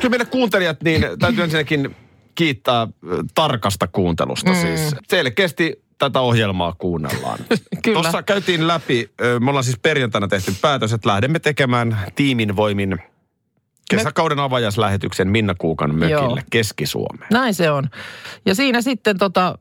Kyllä 0.00 0.10
meille 0.10 0.24
kuuntelijat, 0.24 0.82
niin 0.82 1.04
täytyy 1.18 1.44
ensinnäkin 1.44 1.96
kiittää 2.34 2.82
ö, 2.82 3.22
tarkasta 3.34 3.86
kuuntelusta 3.86 4.50
mm. 4.50 4.56
siis. 4.56 4.96
Selkeästi 5.08 5.82
tätä 5.98 6.20
ohjelmaa 6.20 6.72
kuunnellaan. 6.72 7.38
Kyllä. 7.82 8.00
Tuossa 8.00 8.22
käytiin 8.22 8.66
läpi, 8.68 9.10
ö, 9.20 9.40
me 9.40 9.50
ollaan 9.50 9.64
siis 9.64 9.78
perjantaina 9.78 10.28
tehty 10.28 10.52
päätös, 10.60 10.92
että 10.92 11.08
lähdemme 11.08 11.38
tekemään 11.38 11.98
tiimin 12.14 12.56
voimin 12.56 12.98
kesäkauden 13.90 14.38
avajaislähetyksen 14.38 15.28
Minna 15.28 15.54
Kuukan 15.58 15.94
mökille 15.94 16.10
Joo. 16.10 16.38
Keski-Suomeen. 16.50 17.28
Näin 17.32 17.54
se 17.54 17.70
on. 17.70 17.84
Ja 18.46 18.54
siinä 18.54 18.80
sitten 18.82 19.18
tota, 19.18 19.58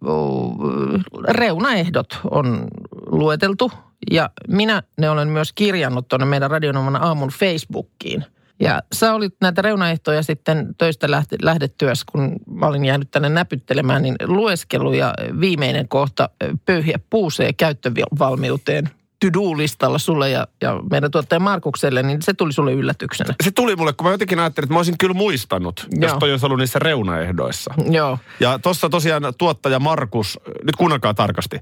reunaehdot 1.28 2.20
on 2.32 2.68
lueteltu 3.06 3.72
ja 4.12 4.30
minä 4.48 4.84
ne 4.98 5.10
olen 5.10 5.28
myös 5.28 5.54
kirjannut 5.54 6.08
tuonne 6.08 6.26
meidän 6.26 6.52
Radionoman 6.52 6.96
aamun 6.96 7.30
Facebookiin. 7.30 8.26
Ja 8.60 8.84
sä 8.94 9.14
olit 9.14 9.36
näitä 9.42 9.62
reunaehtoja 9.62 10.24
sitten 10.24 10.76
töistä 10.78 11.12
lähte, 11.12 11.36
lähdettyäs, 11.42 12.06
kun 12.06 12.36
mä 12.48 12.68
olin 12.68 12.86
jäänyt 12.86 13.12
tänne 13.12 13.30
näpyttelemään, 13.30 14.02
niin 14.02 14.16
lueskelu 14.26 14.94
ja 14.94 15.14
viimeinen 15.40 15.88
kohta 15.88 16.30
pöyhiä 16.66 17.00
puusee 17.10 17.54
käyttövalmiuteen 17.54 18.90
to-do-listalla 19.32 19.98
sulle 19.98 20.30
ja, 20.30 20.48
ja 20.62 20.80
meidän 20.92 21.12
tuottaja 21.12 21.40
Markukselle, 21.40 22.04
niin 22.04 22.22
se 22.22 22.34
tuli 22.34 22.54
sulle 22.54 22.74
yllätyksenä. 22.74 23.36
Se 23.44 23.52
tuli 23.52 23.76
mulle, 23.76 23.94
kun 23.94 24.08
mä 24.08 24.12
jotenkin 24.12 24.40
ajattelin, 24.40 24.66
että 24.66 24.74
mä 24.74 24.80
olisin 24.80 24.98
kyllä 24.98 25.14
muistanut, 25.14 25.88
jos 26.02 26.12
Joo. 26.12 26.20
toi 26.20 26.32
olisi 26.32 26.46
ollut 26.46 26.60
niissä 26.60 26.80
reunaehdoissa. 26.80 27.74
Joo. 27.90 28.18
Ja 28.40 28.60
tuossa 28.60 28.90
tosiaan 28.90 29.24
tuottaja 29.38 29.80
Markus, 29.80 30.40
nyt 30.64 30.76
kuunnelkaa 30.76 31.14
tarkasti. 31.14 31.60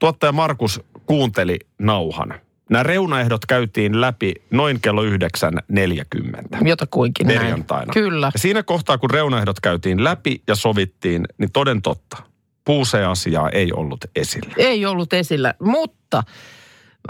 Tuottaja 0.00 0.32
Markus 0.32 0.80
kuunteli 1.06 1.58
nauhan. 1.78 2.34
Nämä 2.70 2.82
reunaehdot 2.82 3.46
käytiin 3.46 4.00
läpi 4.00 4.34
noin 4.50 4.80
kello 4.80 5.02
9.40 5.02 6.68
Jotakuinkin 6.68 7.26
näin. 7.26 7.38
perjantaina. 7.38 7.92
Kyllä. 7.92 8.30
Ja 8.34 8.38
siinä 8.38 8.62
kohtaa, 8.62 8.98
kun 8.98 9.10
reunaehdot 9.10 9.60
käytiin 9.60 10.04
läpi 10.04 10.42
ja 10.46 10.54
sovittiin, 10.54 11.24
niin 11.38 11.52
toden 11.52 11.82
totta, 11.82 12.16
puuse-asiaa 12.64 13.50
ei 13.50 13.72
ollut 13.72 14.04
esillä. 14.16 14.54
Ei 14.56 14.86
ollut 14.86 15.12
esillä, 15.12 15.54
mutta 15.60 16.22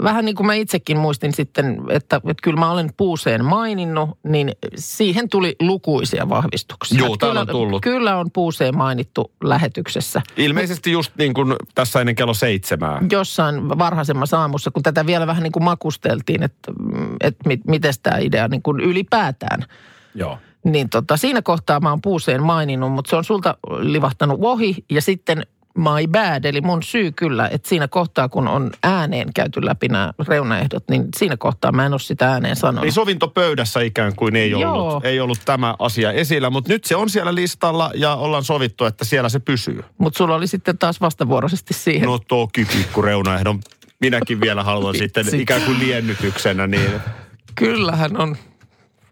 vähän 0.03 0.25
niin 0.25 0.35
kuin 0.35 0.47
mä 0.47 0.53
itsekin 0.53 0.97
muistin 0.97 1.33
sitten, 1.33 1.77
että, 1.89 2.15
että 2.15 2.41
kyllä 2.43 2.59
mä 2.59 2.71
olen 2.71 2.89
puuseen 2.97 3.45
maininnut, 3.45 4.09
niin 4.23 4.51
siihen 4.75 5.29
tuli 5.29 5.55
lukuisia 5.59 6.29
vahvistuksia. 6.29 6.99
Joo, 6.99 7.17
täällä 7.17 7.33
kyllä, 7.33 7.41
on 7.41 7.47
tullut. 7.47 7.81
Kyllä 7.81 8.17
on 8.17 8.31
puuseen 8.31 8.77
mainittu 8.77 9.31
lähetyksessä. 9.43 10.21
Ilmeisesti 10.37 10.91
just 10.91 11.11
niin 11.17 11.33
kuin 11.33 11.55
tässä 11.75 11.99
ennen 11.99 12.15
kello 12.15 12.33
seitsemää. 12.33 13.01
Jossain 13.11 13.69
varhaisemmassa 13.69 14.39
aamussa, 14.39 14.71
kun 14.71 14.83
tätä 14.83 15.05
vielä 15.05 15.27
vähän 15.27 15.43
niin 15.43 15.51
kuin 15.51 15.63
makusteltiin, 15.63 16.43
että, 16.43 16.71
että 17.21 17.47
mit, 17.47 17.61
miten 17.67 17.93
tämä 18.03 18.17
idea 18.17 18.47
niin 18.47 18.61
kuin 18.61 18.79
ylipäätään 18.79 19.65
Joo. 20.15 20.37
niin 20.63 20.89
tota, 20.89 21.17
siinä 21.17 21.41
kohtaa 21.41 21.79
mä 21.79 21.89
oon 21.89 22.01
puuseen 22.01 22.43
maininnut, 22.43 22.91
mutta 22.91 23.09
se 23.09 23.15
on 23.15 23.23
sulta 23.23 23.57
livahtanut 23.79 24.39
ohi 24.41 24.75
ja 24.91 25.01
sitten 25.01 25.45
my 25.77 26.07
bad, 26.11 26.43
eli 26.45 26.61
mun 26.61 26.83
syy 26.83 27.11
kyllä, 27.11 27.47
että 27.47 27.69
siinä 27.69 27.87
kohtaa 27.87 28.29
kun 28.29 28.47
on 28.47 28.71
ääneen 28.83 29.33
käyty 29.33 29.65
läpi 29.65 29.87
nämä 29.87 30.13
reunaehdot, 30.27 30.83
niin 30.89 31.07
siinä 31.17 31.37
kohtaa 31.37 31.71
mä 31.71 31.85
en 31.85 31.93
ole 31.93 31.99
sitä 31.99 32.31
ääneen 32.31 32.55
sanonut. 32.55 32.83
Eli 32.83 32.91
sovintopöydässä 32.91 33.81
ikään 33.81 34.15
kuin 34.15 34.35
ei 34.35 34.51
Joo. 34.51 34.73
ollut, 34.73 35.05
ei 35.05 35.19
ollut 35.19 35.39
tämä 35.45 35.75
asia 35.79 36.11
esillä, 36.11 36.49
mutta 36.49 36.73
nyt 36.73 36.83
se 36.83 36.95
on 36.95 37.09
siellä 37.09 37.35
listalla 37.35 37.91
ja 37.95 38.15
ollaan 38.15 38.43
sovittu, 38.43 38.85
että 38.85 39.05
siellä 39.05 39.29
se 39.29 39.39
pysyy. 39.39 39.83
Mutta 39.97 40.17
sulla 40.17 40.35
oli 40.35 40.47
sitten 40.47 40.77
taas 40.77 41.01
vastavuoroisesti 41.01 41.73
siihen. 41.73 42.07
No 42.07 42.19
toki 42.19 42.65
pikku 42.65 43.01
reunaehdon. 43.01 43.59
Minäkin 44.01 44.41
vielä 44.41 44.63
haluan 44.63 44.97
sitten 45.03 45.39
ikään 45.39 45.61
kuin 45.61 45.79
liennytyksenä 45.79 46.67
niin. 46.67 46.91
Kyllähän 47.55 48.17
on, 48.17 48.37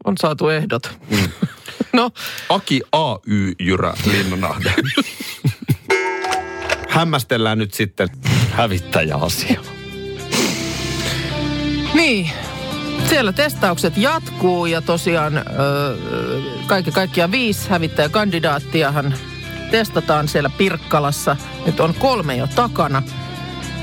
on 0.04 0.18
saatu 0.18 0.50
ehdot. 0.50 0.98
Mm. 1.10 1.30
no, 1.94 2.12
Aki 2.50 2.82
AY 2.92 3.54
Jyrä 3.60 3.94
Linnanahde. 4.06 4.74
Hämmästellään 6.94 7.58
nyt 7.58 7.74
sitten 7.74 8.10
hävittäjäasia. 8.52 9.62
Niin, 11.94 12.30
siellä 13.10 13.34
testaukset 13.34 13.98
jatkuu 13.98 14.66
ja 14.66 14.82
tosiaan 14.82 15.38
ö, 15.38 15.44
kaikki 16.68 16.92
kaikkiaan 16.92 17.32
viisi 17.32 17.70
hävittäjäkandidaattiahan 17.70 19.14
testataan 19.72 20.28
siellä 20.28 20.50
Pirkkalassa. 20.58 21.36
Nyt 21.66 21.80
on 21.80 21.94
kolme 21.94 22.36
jo 22.36 22.48
takana 22.48 23.04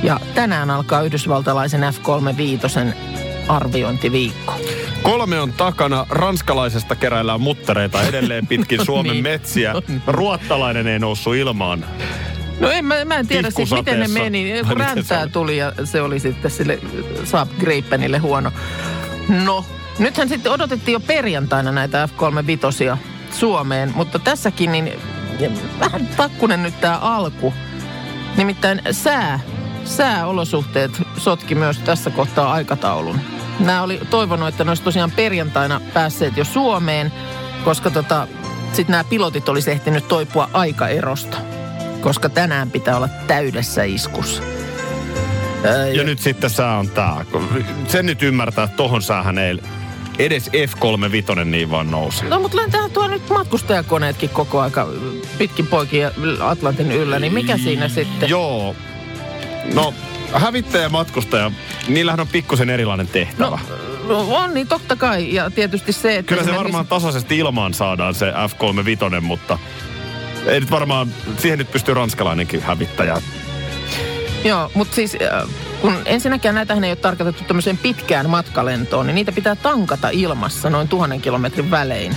ja 0.02 0.21
tänään 0.35 0.71
alkaa 0.71 1.02
yhdysvaltalaisen 1.02 1.81
F-35 1.81 2.95
arviointiviikko. 3.49 4.55
Kolme 5.02 5.40
on 5.40 5.52
takana. 5.52 6.07
Ranskalaisesta 6.11 6.97
keräillään 6.97 7.40
muttereita 7.40 8.02
edelleen 8.02 8.47
pitkin 8.47 8.85
Suomen 8.87 9.12
niin. 9.12 9.23
metsiä. 9.23 9.75
Ruottalainen 10.07 10.87
ei 10.87 10.99
noussut 10.99 11.35
ilmaan. 11.35 11.85
No 12.61 12.71
en, 12.71 12.85
mä, 12.85 13.05
mä 13.05 13.17
en 13.17 13.26
tiedä 13.26 13.50
siis, 13.50 13.73
miten 13.73 14.00
ne 14.00 14.09
meni. 14.09 14.52
Se 14.69 14.75
räntää 14.75 15.26
tuli 15.26 15.57
ja 15.57 15.73
se 15.85 16.02
oli 16.02 16.21
sitten 16.21 16.50
sille 16.50 16.79
Saab 17.25 17.49
Greipenille 17.59 18.19
huono. 18.19 18.52
No, 19.29 19.64
nythän 19.99 20.29
sitten 20.29 20.52
odotettiin 20.52 20.93
jo 20.93 21.00
perjantaina 21.00 21.73
näitä 21.73 22.09
F-35 22.09 22.97
Suomeen, 23.33 23.93
mutta 23.95 24.19
tässäkin 24.19 24.73
niin 24.73 24.93
vähän 25.81 26.07
takkunen 26.07 26.62
nyt 26.62 26.81
tämä 26.81 26.99
alku. 26.99 27.55
Nimittäin 28.37 28.83
sää, 28.90 29.40
sääolosuhteet 29.85 31.02
sotki 31.17 31.55
myös 31.55 31.79
tässä 31.79 32.11
kohtaa 32.11 32.52
aikataulun. 32.52 33.21
Nämä 33.61 33.83
oli 33.83 34.00
toivonut, 34.11 34.49
että 34.49 34.64
ne 34.64 34.71
olisi 34.71 34.83
tosiaan 34.83 35.11
perjantaina 35.11 35.81
päässeet 35.95 36.37
jo 36.37 36.45
Suomeen, 36.45 37.12
koska 37.64 37.90
tota, 37.90 38.29
sitten 38.73 38.93
nämä 38.93 39.05
pilotit 39.05 39.49
olisi 39.49 39.71
ehtinyt 39.71 40.09
toipua 40.09 40.50
aikaerosta. 40.52 41.37
Koska 42.00 42.28
tänään 42.28 42.71
pitää 42.71 42.97
olla 42.97 43.09
täydessä 43.09 43.83
iskussa. 43.83 44.42
Ää, 45.64 45.87
Ja 45.87 46.04
nyt 46.04 46.19
sitten 46.19 46.50
sää 46.50 46.78
on 46.78 46.88
tää. 46.90 47.25
Sen 47.88 48.07
nyt 48.07 48.23
ymmärtää, 48.23 48.64
että 48.64 48.76
tohon 48.76 49.02
säähän 49.02 49.38
ei 49.38 49.59
edes 50.19 50.49
F35 50.49 51.45
niin 51.45 51.71
vaan 51.71 51.90
nouse. 51.90 52.25
No 52.25 52.40
mutta 52.40 52.57
lentähän 52.57 52.90
tuo 52.90 53.09
nyt 53.09 53.28
matkustajakoneetkin 53.28 54.30
koko 54.30 54.61
aika 54.61 54.88
pitkin 55.38 55.66
poikin 55.66 56.00
ja 56.00 56.11
Atlantin 56.40 56.92
yllä, 56.92 57.19
niin 57.19 57.35
mikä 57.35 57.57
siinä 57.57 57.88
sitten? 57.88 58.28
Joo. 58.28 58.76
No, 59.75 59.95
hävittäjä 60.33 60.83
ja 60.83 60.88
matkustaja, 60.88 61.50
niillähän 61.88 62.21
on 62.21 62.28
pikkusen 62.28 62.71
erilainen 62.71 63.09
tehtävä. 63.09 63.59
No, 64.09 64.26
no 64.26 64.37
on 64.37 64.54
niin 64.54 64.69
totta 64.69 64.97
kai. 64.97 65.35
Ja 65.35 65.50
tietysti 65.50 65.92
se, 65.92 66.16
että... 66.16 66.28
Kyllä 66.28 66.45
se 66.45 66.57
varmaan 66.57 66.87
tasaisesti 66.87 67.38
ilmaan 67.38 67.75
saadaan 67.75 68.14
se 68.14 68.30
F35, 68.30 69.21
mutta 69.21 69.59
ei 70.47 70.61
nyt 70.61 70.70
varmaan, 70.70 71.09
siihen 71.38 71.59
nyt 71.59 71.73
pystyy 71.73 71.94
ranskalainenkin 71.94 72.62
hävittäjä. 72.62 73.23
Joo, 74.44 74.70
mutta 74.75 74.94
siis 74.94 75.16
äh, 75.23 75.49
kun 75.80 75.97
ensinnäkään 76.04 76.54
näitähän 76.54 76.85
ei 76.85 76.90
ole 76.90 76.97
tarkoitettu 76.97 77.44
tämmöiseen 77.44 77.78
pitkään 77.78 78.30
matkalentoon, 78.30 79.06
niin 79.06 79.14
niitä 79.14 79.32
pitää 79.32 79.56
tankata 79.56 80.09
ilmassa 80.09 80.70
noin 80.70 80.88
tuhannen 80.88 81.20
kilometrin 81.20 81.70
välein. 81.70 82.16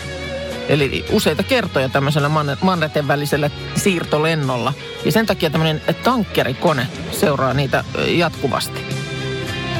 Eli 0.69 1.05
useita 1.11 1.43
kertoja 1.43 1.89
tämmöisellä 1.89 2.29
mannerten 2.61 3.07
välisellä 3.07 3.49
siirtolennolla. 3.75 4.73
Ja 5.05 5.11
sen 5.11 5.25
takia 5.25 5.49
tämmöinen 5.49 5.81
tankkerikone 6.03 6.87
seuraa 7.11 7.53
niitä 7.53 7.83
ö, 7.95 8.07
jatkuvasti. 8.07 8.92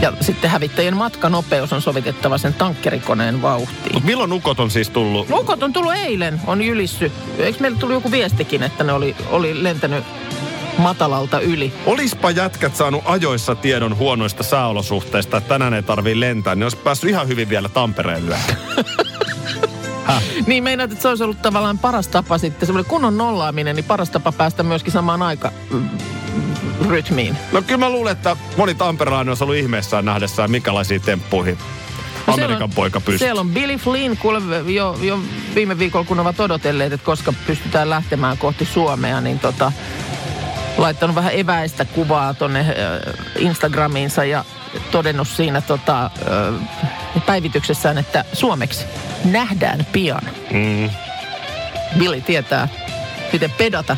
Ja 0.04 0.14
sitten 0.22 0.50
hävittäjien 0.50 0.98
matkanopeus 0.98 1.74
on 1.74 1.82
sovitettava 1.82 2.38
sen 2.38 2.54
tankkerikoneen 2.54 3.42
vauhtiin. 3.42 3.94
Mutta 3.94 4.08
milloin 4.08 4.34
ukot 4.34 4.60
on 4.60 4.72
siis 4.72 4.90
tullut? 4.90 5.30
Lukot 5.30 5.64
on 5.64 5.74
tullut 5.74 5.94
eilen, 5.94 6.42
on 6.48 6.62
jylissy. 6.62 7.12
Eikö 7.38 7.60
meillä 7.60 7.78
tullut 7.78 7.94
joku 7.94 8.12
viestikin, 8.12 8.64
että 8.64 8.84
ne 8.84 8.94
oli, 8.94 9.16
oli 9.30 9.64
lentänyt 9.64 10.04
matalalta 10.78 11.40
yli? 11.40 11.74
Olispa 11.86 12.32
jätkät 12.32 12.76
saanut 12.76 13.04
ajoissa 13.06 13.56
tiedon 13.56 13.98
huonoista 13.98 14.44
sääolosuhteista, 14.44 15.38
että 15.38 15.50
tänään 15.50 15.74
ei 15.74 15.84
tarvii 15.84 16.20
lentää, 16.20 16.56
niin 16.56 16.64
olisi 16.64 16.78
päässyt 16.78 17.10
ihan 17.10 17.28
hyvin 17.28 17.50
vielä 17.50 17.70
Tampereen 17.70 18.28
yöhön. 18.28 18.56
Niin 20.48 20.64
meinaat, 20.64 20.92
että 20.92 21.02
se 21.02 21.08
olisi 21.08 21.24
ollut 21.24 21.42
tavallaan 21.42 21.78
paras 21.78 22.08
tapa 22.08 22.38
sitten, 22.38 22.66
semmoinen 22.66 22.90
kunnon 22.90 23.18
nollaaminen, 23.18 23.76
niin 23.76 23.86
paras 23.86 24.10
tapa 24.10 24.32
päästä 24.32 24.64
myöskin 24.64 24.94
samaan 24.94 25.22
aika 25.22 25.52
mm, 25.72 25.90
rytmiin. 26.90 27.38
No 27.52 27.62
kyllä 27.62 27.78
mä 27.78 27.90
luulen, 27.90 28.12
että 28.12 28.38
moni 28.58 28.76
tamperelainen 28.76 29.30
olisi 29.30 29.44
ollut 29.44 29.56
ihmeessään 29.58 30.06
nähdessään, 30.06 30.52
minkälaisiin 30.52 31.02
temppuihin 31.02 31.58
No 32.28 32.34
Amerikan 32.34 32.64
on- 32.64 32.70
poika 32.72 33.00
pystyy. 33.00 33.18
Siellä 33.18 33.42
on 33.42 33.50
Billy 33.50 33.78
Flynn, 33.78 34.18
kuule 34.18 34.42
jo, 34.74 34.98
jo 35.02 35.20
viime 35.56 35.80
viikolla, 35.80 36.06
kun 36.06 36.20
ovat 36.20 36.40
odotelleet, 36.40 36.94
että 36.94 37.06
koska 37.06 37.34
pystytään 37.48 37.90
lähtemään 37.90 38.38
kohti 38.38 38.66
Suomea, 38.66 39.22
niin 39.22 39.40
tota, 39.40 39.72
laittanut 40.78 41.16
vähän 41.16 41.34
eväistä 41.36 41.86
kuvaa 41.86 42.34
tonne 42.34 42.66
Instagramiinsa 43.38 44.26
ja 44.26 44.46
todennut 44.92 45.28
siinä 45.28 45.62
tota, 45.62 46.10
päivityksessään, 47.26 47.98
että 47.98 48.26
suomeksi 48.34 48.86
nähdään 49.26 49.88
pian. 49.92 50.22
Mm. 50.54 50.90
Billy 52.00 52.22
tietää, 52.22 52.68
miten 53.34 53.52
pedata 53.52 53.98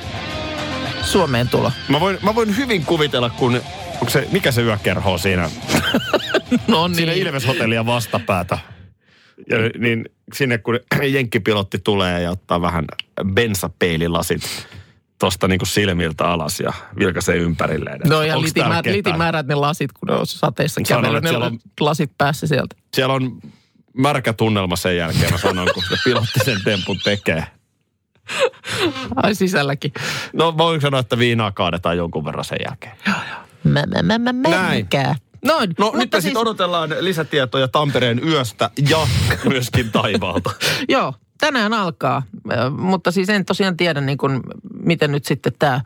Suomeen 1.06 1.50
tulo. 1.50 1.72
Mä, 1.90 2.00
voin, 2.00 2.18
mä 2.22 2.36
voin 2.36 2.58
hyvin 2.58 2.86
kuvitella, 2.86 3.30
kun... 3.30 3.62
Onko 3.94 4.10
se, 4.10 4.28
mikä 4.32 4.52
se 4.52 4.62
yökerho 4.62 5.14
on 5.14 5.20
siinä? 5.20 5.50
No 6.68 6.90
Siinä 6.94 7.14
Ilves-hotellia 7.14 7.86
vastapäätä. 7.86 8.58
Ja, 9.50 9.58
niin 9.78 10.06
sinne 10.34 10.58
kun 10.58 10.80
jenkkipilotti 11.12 11.80
tulee 11.84 12.22
ja 12.22 12.32
ottaa 12.32 12.62
vähän 12.62 12.86
bensapeililasit 13.34 14.68
tosta 15.20 15.48
niinku 15.48 15.66
silmiltä 15.66 16.28
alas 16.28 16.60
ja 16.60 16.74
vilkaisee 17.00 17.36
ympärilleen. 17.36 18.00
No 18.08 18.22
ja 18.24 18.42
litimäärät, 18.42 18.86
litimäärät 18.86 19.48
ne 19.48 19.56
lasit, 19.56 19.92
kun 19.92 20.08
ne 20.08 20.14
on 20.16 20.28
sateessa 20.28 20.82
kävellyt, 20.88 21.24
ne 21.24 21.38
on- 21.38 21.60
lasit 21.80 22.12
päässä 22.18 22.48
sieltä. 22.48 22.76
Siellä 22.96 23.14
on 23.14 23.40
märkä 23.98 24.34
tunnelma 24.34 24.76
sen 24.76 24.98
jälkeen, 24.98 25.32
mä 25.32 25.38
sanon, 25.38 25.68
kun 25.74 25.84
se 25.90 25.96
pilotti 26.04 26.40
sen 26.46 26.58
tempun 26.64 26.98
tekee. 27.04 27.44
Ai 29.24 29.36
sisälläkin. 29.36 29.94
No 30.34 30.58
voin 30.58 30.82
sanoa, 30.82 31.00
että 31.00 31.20
viinaa 31.20 31.52
kaadetaan 31.52 31.98
jonkun 31.98 32.26
verran 32.26 32.46
sen 32.46 32.58
jälkeen. 32.68 32.98
Mä, 33.64 33.84
mä, 34.04 34.04
mä, 34.04 34.20
mä, 34.20 34.34
mä, 34.34 34.50
Näin. 34.50 34.88
Noin. 35.46 35.70
No 35.78 35.86
nyt 35.86 35.94
me 35.94 36.00
mutta 36.00 36.18
siis- 36.18 36.24
sitten 36.24 36.42
odotellaan 36.42 36.90
lisätietoja 37.00 37.68
Tampereen 37.68 38.28
yöstä 38.28 38.70
ja 38.90 39.08
myöskin 39.50 39.92
taivaalta. 39.92 40.52
Joo, 40.90 41.14
tänään 41.40 41.74
alkaa, 41.74 42.24
mutta 42.78 43.12
siis 43.12 43.30
en 43.30 43.46
tosiaan 43.46 43.78
tiedä 43.78 44.02
niin 44.02 44.18
kuin, 44.18 44.42
miten 44.80 45.12
nyt 45.12 45.26
sitten 45.26 45.54
tämä 45.60 45.82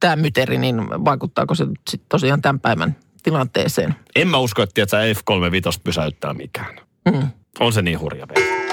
tämä 0.00 0.16
myteri, 0.16 0.58
niin 0.58 0.76
vaikuttaako 0.90 1.54
se 1.54 1.66
sitten 1.90 2.08
tosiaan 2.08 2.42
tämän 2.42 2.60
päivän 2.60 2.96
tilanteeseen. 3.22 3.94
En 4.16 4.28
mä 4.28 4.38
usko, 4.38 4.62
että 4.62 4.86
sä 4.88 4.98
F35 5.12 5.80
pysäyttää 5.84 6.34
mikään. 6.34 6.76
Mm. 7.12 7.28
On 7.60 7.72
se 7.72 7.82
niin 7.82 8.00
hurja 8.00 8.26
vielä. 8.28 8.67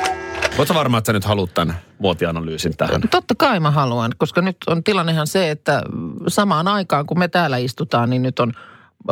Oletko 0.57 0.73
varma, 0.73 0.97
että 0.97 1.09
sä 1.09 1.13
nyt 1.13 1.25
haluat 1.25 1.53
tämän 1.53 1.75
muotianalyysin 1.99 2.77
tähän? 2.77 3.01
Totta 3.11 3.35
kai 3.37 3.59
mä 3.59 3.71
haluan, 3.71 4.11
koska 4.17 4.41
nyt 4.41 4.57
on 4.67 4.83
tilannehan 4.83 5.27
se, 5.27 5.51
että 5.51 5.81
samaan 6.27 6.67
aikaan 6.67 7.05
kun 7.05 7.19
me 7.19 7.27
täällä 7.27 7.57
istutaan, 7.57 8.09
niin 8.09 8.21
nyt 8.21 8.39
on 8.39 8.53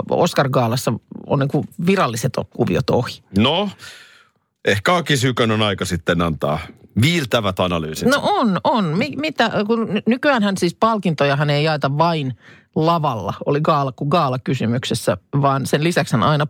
Oscar 0.09 0.49
Gaalassa 0.49 0.93
on 1.27 1.39
niin 1.39 1.49
kuin 1.49 1.67
viralliset 1.85 2.33
kuviot 2.55 2.89
ohi. 2.89 3.23
No, 3.37 3.69
ehkä 4.65 4.95
Aki 4.95 5.17
Sykön 5.17 5.51
on 5.51 5.61
aika 5.61 5.85
sitten 5.85 6.21
antaa 6.21 6.59
viiltävät 7.01 7.59
analyysit. 7.59 8.07
No 8.07 8.19
on, 8.23 8.59
on. 8.63 8.85
Mi- 8.85 9.15
mitä, 9.17 9.51
kun 9.67 9.93
ny- 9.93 10.01
nykyäänhän 10.05 10.57
siis 10.57 10.75
palkintojahan 10.79 11.49
ei 11.49 11.63
jaeta 11.63 11.97
vain 11.97 12.37
lavalla, 12.75 13.33
oli 13.45 13.61
gaala 13.61 13.91
kuin 13.91 14.07
gaala 14.07 14.39
kysymyksessä, 14.39 15.17
vaan 15.41 15.65
sen 15.65 15.83
lisäksi 15.83 16.15
aina 16.15 16.47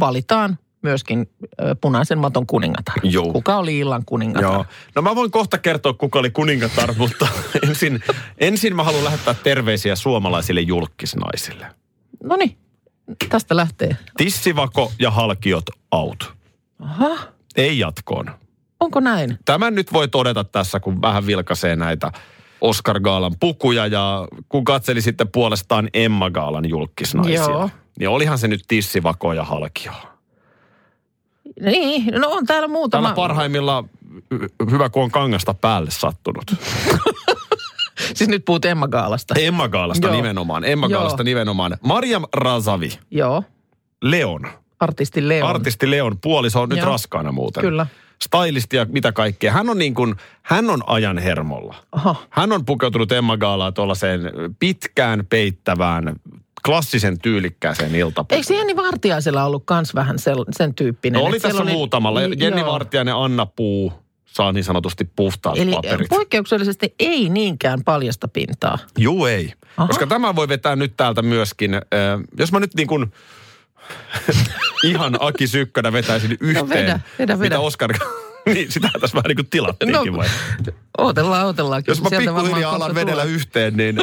valitaan 0.00 0.58
myöskin 0.82 1.30
punaisen 1.80 2.18
maton 2.18 2.46
kuningatar. 2.46 2.94
Joo. 3.02 3.32
Kuka 3.32 3.56
oli 3.56 3.78
illan 3.78 4.02
kuningatar? 4.06 4.52
Joo. 4.52 4.64
No 4.94 5.02
mä 5.02 5.14
voin 5.14 5.30
kohta 5.30 5.58
kertoa, 5.58 5.92
kuka 5.92 6.18
oli 6.18 6.30
kuningatar, 6.30 6.94
mutta 6.98 7.28
ensin, 7.68 8.00
ensin 8.38 8.76
mä 8.76 8.84
haluan 8.84 9.04
lähettää 9.04 9.34
terveisiä 9.34 9.96
suomalaisille 9.96 10.60
julkisnaisille. 10.60 11.66
No 12.24 12.36
niin, 12.36 12.56
tästä 13.28 13.56
lähtee. 13.56 13.96
Tissivako 14.16 14.92
ja 14.98 15.10
halkiot 15.10 15.64
out. 15.92 16.32
Aha, 16.78 17.18
Ei 17.56 17.78
jatkoon. 17.78 18.30
onko 18.80 19.00
näin? 19.00 19.38
Tämän 19.44 19.74
nyt 19.74 19.92
voi 19.92 20.08
todeta 20.08 20.44
tässä, 20.44 20.80
kun 20.80 21.02
vähän 21.02 21.26
vilkaisee 21.26 21.76
näitä 21.76 22.12
Oscar 22.60 23.00
Gaalan 23.00 23.34
pukuja 23.40 23.86
ja 23.86 24.28
kun 24.48 24.64
katseli 24.64 25.02
sitten 25.02 25.28
puolestaan 25.28 25.88
Emma 25.94 26.30
Gaalan 26.30 26.68
julkisnaisia. 26.68 27.34
Joo. 27.34 27.70
Niin 27.98 28.08
olihan 28.08 28.38
se 28.38 28.48
nyt 28.48 28.62
tissivako 28.68 29.32
ja 29.32 29.44
halkio. 29.44 29.92
Niin, 31.60 32.04
no 32.20 32.28
on 32.30 32.46
täällä 32.46 32.68
muutama. 32.68 33.02
Täällä 33.02 33.16
parhaimmillaan 33.16 33.90
hy- 34.34 34.70
hyvä, 34.70 34.88
kun 34.88 35.02
on 35.02 35.10
kangasta 35.10 35.54
päälle 35.54 35.90
sattunut. 35.90 36.44
Siis 38.14 38.30
nyt 38.30 38.44
puhut 38.44 38.64
Emma 38.64 38.88
Gaalasta. 38.88 39.34
Emma 39.38 39.68
Gaalasta 39.68 40.06
Joo. 40.06 40.16
nimenomaan. 40.16 40.64
Emma 40.64 40.86
Joo. 40.86 40.98
Gaalasta 40.98 41.24
nimenomaan. 41.24 41.76
Mariam 41.82 42.24
Razavi, 42.34 42.98
Joo, 43.10 43.44
Leon. 44.02 44.40
artisti 44.80 45.28
Leon. 45.28 45.48
Artisti 45.48 45.90
Leon 45.90 46.18
puoliso 46.22 46.62
on 46.62 46.68
nyt 46.68 46.78
Joo. 46.78 46.86
raskaana 46.88 47.32
muuten. 47.32 47.60
Kyllä. 47.60 47.86
Stylisti 48.22 48.76
ja 48.76 48.86
mitä 48.88 49.12
kaikkea. 49.12 49.52
Hän 49.52 49.70
on 49.70 49.78
niin 49.78 49.94
kuin, 49.94 50.14
hän 50.42 50.70
on 50.70 50.82
ajan 50.86 51.18
hermolla. 51.18 51.74
Aha. 51.92 52.14
Hän 52.30 52.52
on 52.52 52.64
pukeutunut 52.64 53.12
Emma 53.12 53.36
Gaalaa 53.36 53.72
tuollaiseen 53.72 54.20
pitkään 54.58 55.26
peittävään, 55.30 56.16
klassisen 56.66 57.18
tyylikkääseen 57.20 57.94
iltapukuun. 57.94 58.36
Eikö 58.42 58.54
Jenni 58.54 58.76
Vartiaisella 58.76 59.44
ollut 59.44 59.62
kans 59.66 59.94
vähän 59.94 60.18
sen, 60.18 60.34
sen 60.50 60.74
tyyppinen? 60.74 61.18
No 61.20 61.26
oli 61.26 61.40
tässä 61.40 61.64
muutamalla. 61.64 62.20
Jenni 62.22 62.60
joo. 62.60 62.72
Vartiainen, 62.72 63.14
Anna 63.14 63.46
Puu 63.46 63.92
saa 64.26 64.52
niin 64.52 64.64
sanotusti 64.64 65.04
puhtaat 65.16 65.58
Eli 65.58 65.70
paperit. 65.72 66.08
poikkeuksellisesti 66.08 66.94
ei 66.98 67.28
niinkään 67.28 67.84
paljasta 67.84 68.28
pintaa. 68.28 68.78
Juu 68.98 69.26
ei. 69.26 69.52
Aha. 69.76 69.88
Koska 69.88 70.06
tämä 70.06 70.36
voi 70.36 70.48
vetää 70.48 70.76
nyt 70.76 70.96
täältä 70.96 71.22
myöskin, 71.22 71.74
äh, 71.74 71.80
jos 72.38 72.52
mä 72.52 72.60
nyt 72.60 72.74
niin 72.74 72.88
kuin 72.88 73.12
ihan 74.84 75.16
Aki 75.20 75.46
Sykkönä 75.46 75.92
vetäisin 75.92 76.36
yhteen, 76.40 76.54
No 76.64 76.68
vedä, 76.68 77.00
vedä, 77.18 77.34
vedä. 77.34 77.36
mitä 77.36 77.58
Oskar... 77.60 77.92
niin, 78.54 78.72
sitä 78.72 78.90
tässä 79.00 79.14
vähän 79.14 79.28
niin 79.28 79.36
kuin 79.36 79.50
tilattiinkin 79.50 80.12
No, 80.12 80.18
vai? 80.18 80.28
Ootellaan, 81.02 81.46
ootellaan. 81.46 81.82
Jos 81.86 82.02
mä 82.02 82.08
pikkuhiljaa 82.18 82.74
alan 82.74 82.94
vedellä 82.94 83.22
tulee. 83.22 83.34
yhteen, 83.34 83.76
niin 83.76 83.94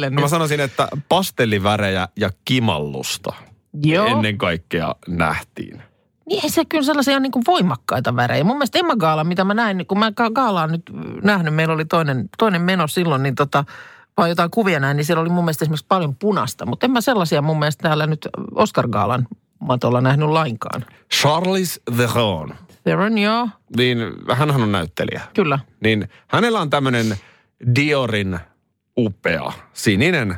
nyt. 0.00 0.12
mä 0.20 0.28
sanoisin, 0.28 0.60
että 0.60 0.88
pastellivärejä 1.08 2.08
ja 2.16 2.30
kimallusta 2.44 3.32
Joo. 3.82 4.06
ennen 4.06 4.38
kaikkea 4.38 4.94
nähtiin. 5.08 5.82
Niin 6.26 6.50
se 6.50 6.64
kyllä 6.64 6.84
sellaisia 6.84 7.20
niin 7.20 7.32
kuin 7.32 7.42
voimakkaita 7.46 8.16
värejä. 8.16 8.44
Mun 8.44 8.56
mielestä 8.56 8.78
Emma 8.78 8.96
Gaala, 8.96 9.24
mitä 9.24 9.44
mä 9.44 9.54
näin, 9.54 9.86
kun 9.86 9.98
mä 9.98 10.10
Ga- 10.10 10.32
Gaalaa 10.32 10.66
nyt 10.66 10.82
nähnyt, 11.22 11.54
meillä 11.54 11.74
oli 11.74 11.84
toinen, 11.84 12.28
toinen 12.38 12.62
meno 12.62 12.86
silloin, 12.86 13.22
niin 13.22 13.34
tota, 13.34 13.64
vaan 14.16 14.28
jotain 14.28 14.50
kuvia 14.50 14.80
näin, 14.80 14.96
niin 14.96 15.04
siellä 15.04 15.20
oli 15.20 15.28
mun 15.28 15.44
mielestä 15.44 15.64
esimerkiksi 15.64 15.86
paljon 15.88 16.16
punasta. 16.16 16.66
Mutta 16.66 16.86
en 16.86 16.90
mä 16.90 17.00
sellaisia 17.00 17.42
mun 17.42 17.58
mielestä 17.58 17.82
täällä 17.82 18.06
nyt 18.06 18.28
Oscar 18.54 18.88
Gaalan 18.88 19.26
matolla 19.58 20.00
nähnyt 20.00 20.28
lainkaan. 20.28 20.84
Charles 21.14 21.80
Theron, 21.96 22.54
Theron, 22.84 23.18
joo, 23.18 23.48
niin 23.76 23.98
hänhän 24.32 24.62
on 24.62 24.72
näyttelijä. 24.72 25.20
kyllä. 25.34 25.58
Niin 25.80 26.08
hänellä 26.28 26.60
on 26.60 26.70
tämmöinen 26.70 27.16
Diorin 27.74 28.38
upea, 28.98 29.52
sininen, 29.72 30.36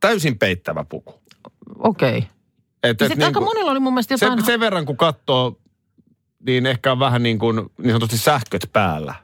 täysin 0.00 0.38
peittävä 0.38 0.84
puku. 0.88 1.20
Okei. 1.78 2.18
Okay. 2.18 2.28
Et, 2.82 3.00
Ja 3.00 3.06
et 3.06 3.10
sitten 3.10 3.26
aika 3.26 3.40
niinku- 3.40 3.54
monella 3.54 3.70
oli 3.70 3.80
mun 3.80 3.92
mielestä 3.94 4.14
jotain... 4.14 4.38
sen, 4.38 4.46
sen 4.46 4.60
verran 4.60 4.86
kun 4.86 4.96
katsoo, 4.96 5.58
niin 6.46 6.66
ehkä 6.66 6.92
on 6.92 6.98
vähän 6.98 7.22
niin 7.22 7.38
kuin 7.38 7.56
niin 7.56 7.88
sanotusti 7.90 8.18
sähköt 8.18 8.70
päällä. 8.72 9.14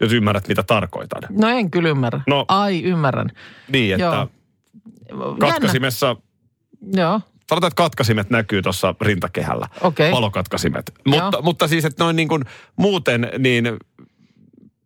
Jos 0.00 0.12
ymmärrät, 0.12 0.48
mitä 0.48 0.62
tarkoitan. 0.62 1.22
No 1.30 1.48
en 1.48 1.70
kyllä 1.70 1.88
ymmärrä. 1.88 2.20
No. 2.26 2.44
Ai, 2.48 2.82
ymmärrän. 2.82 3.30
Niin, 3.68 3.94
että 3.94 4.28
Joo. 5.10 5.36
katkasimessa, 5.40 6.06
Jännä. 6.06 7.02
Joo, 7.02 7.20
sanotaan, 7.48 7.68
että 7.68 7.82
katkasimet 7.82 8.30
näkyy 8.30 8.62
tuossa 8.62 8.94
rintakehällä. 9.00 9.68
okei. 9.80 10.10
Palokatkasimet. 10.10 10.92
Mutta, 11.06 11.42
mutta 11.42 11.68
siis, 11.68 11.84
että 11.84 12.04
noin 12.04 12.16
niin 12.16 12.28
kuin 12.28 12.44
muuten, 12.76 13.28
niin 13.38 13.76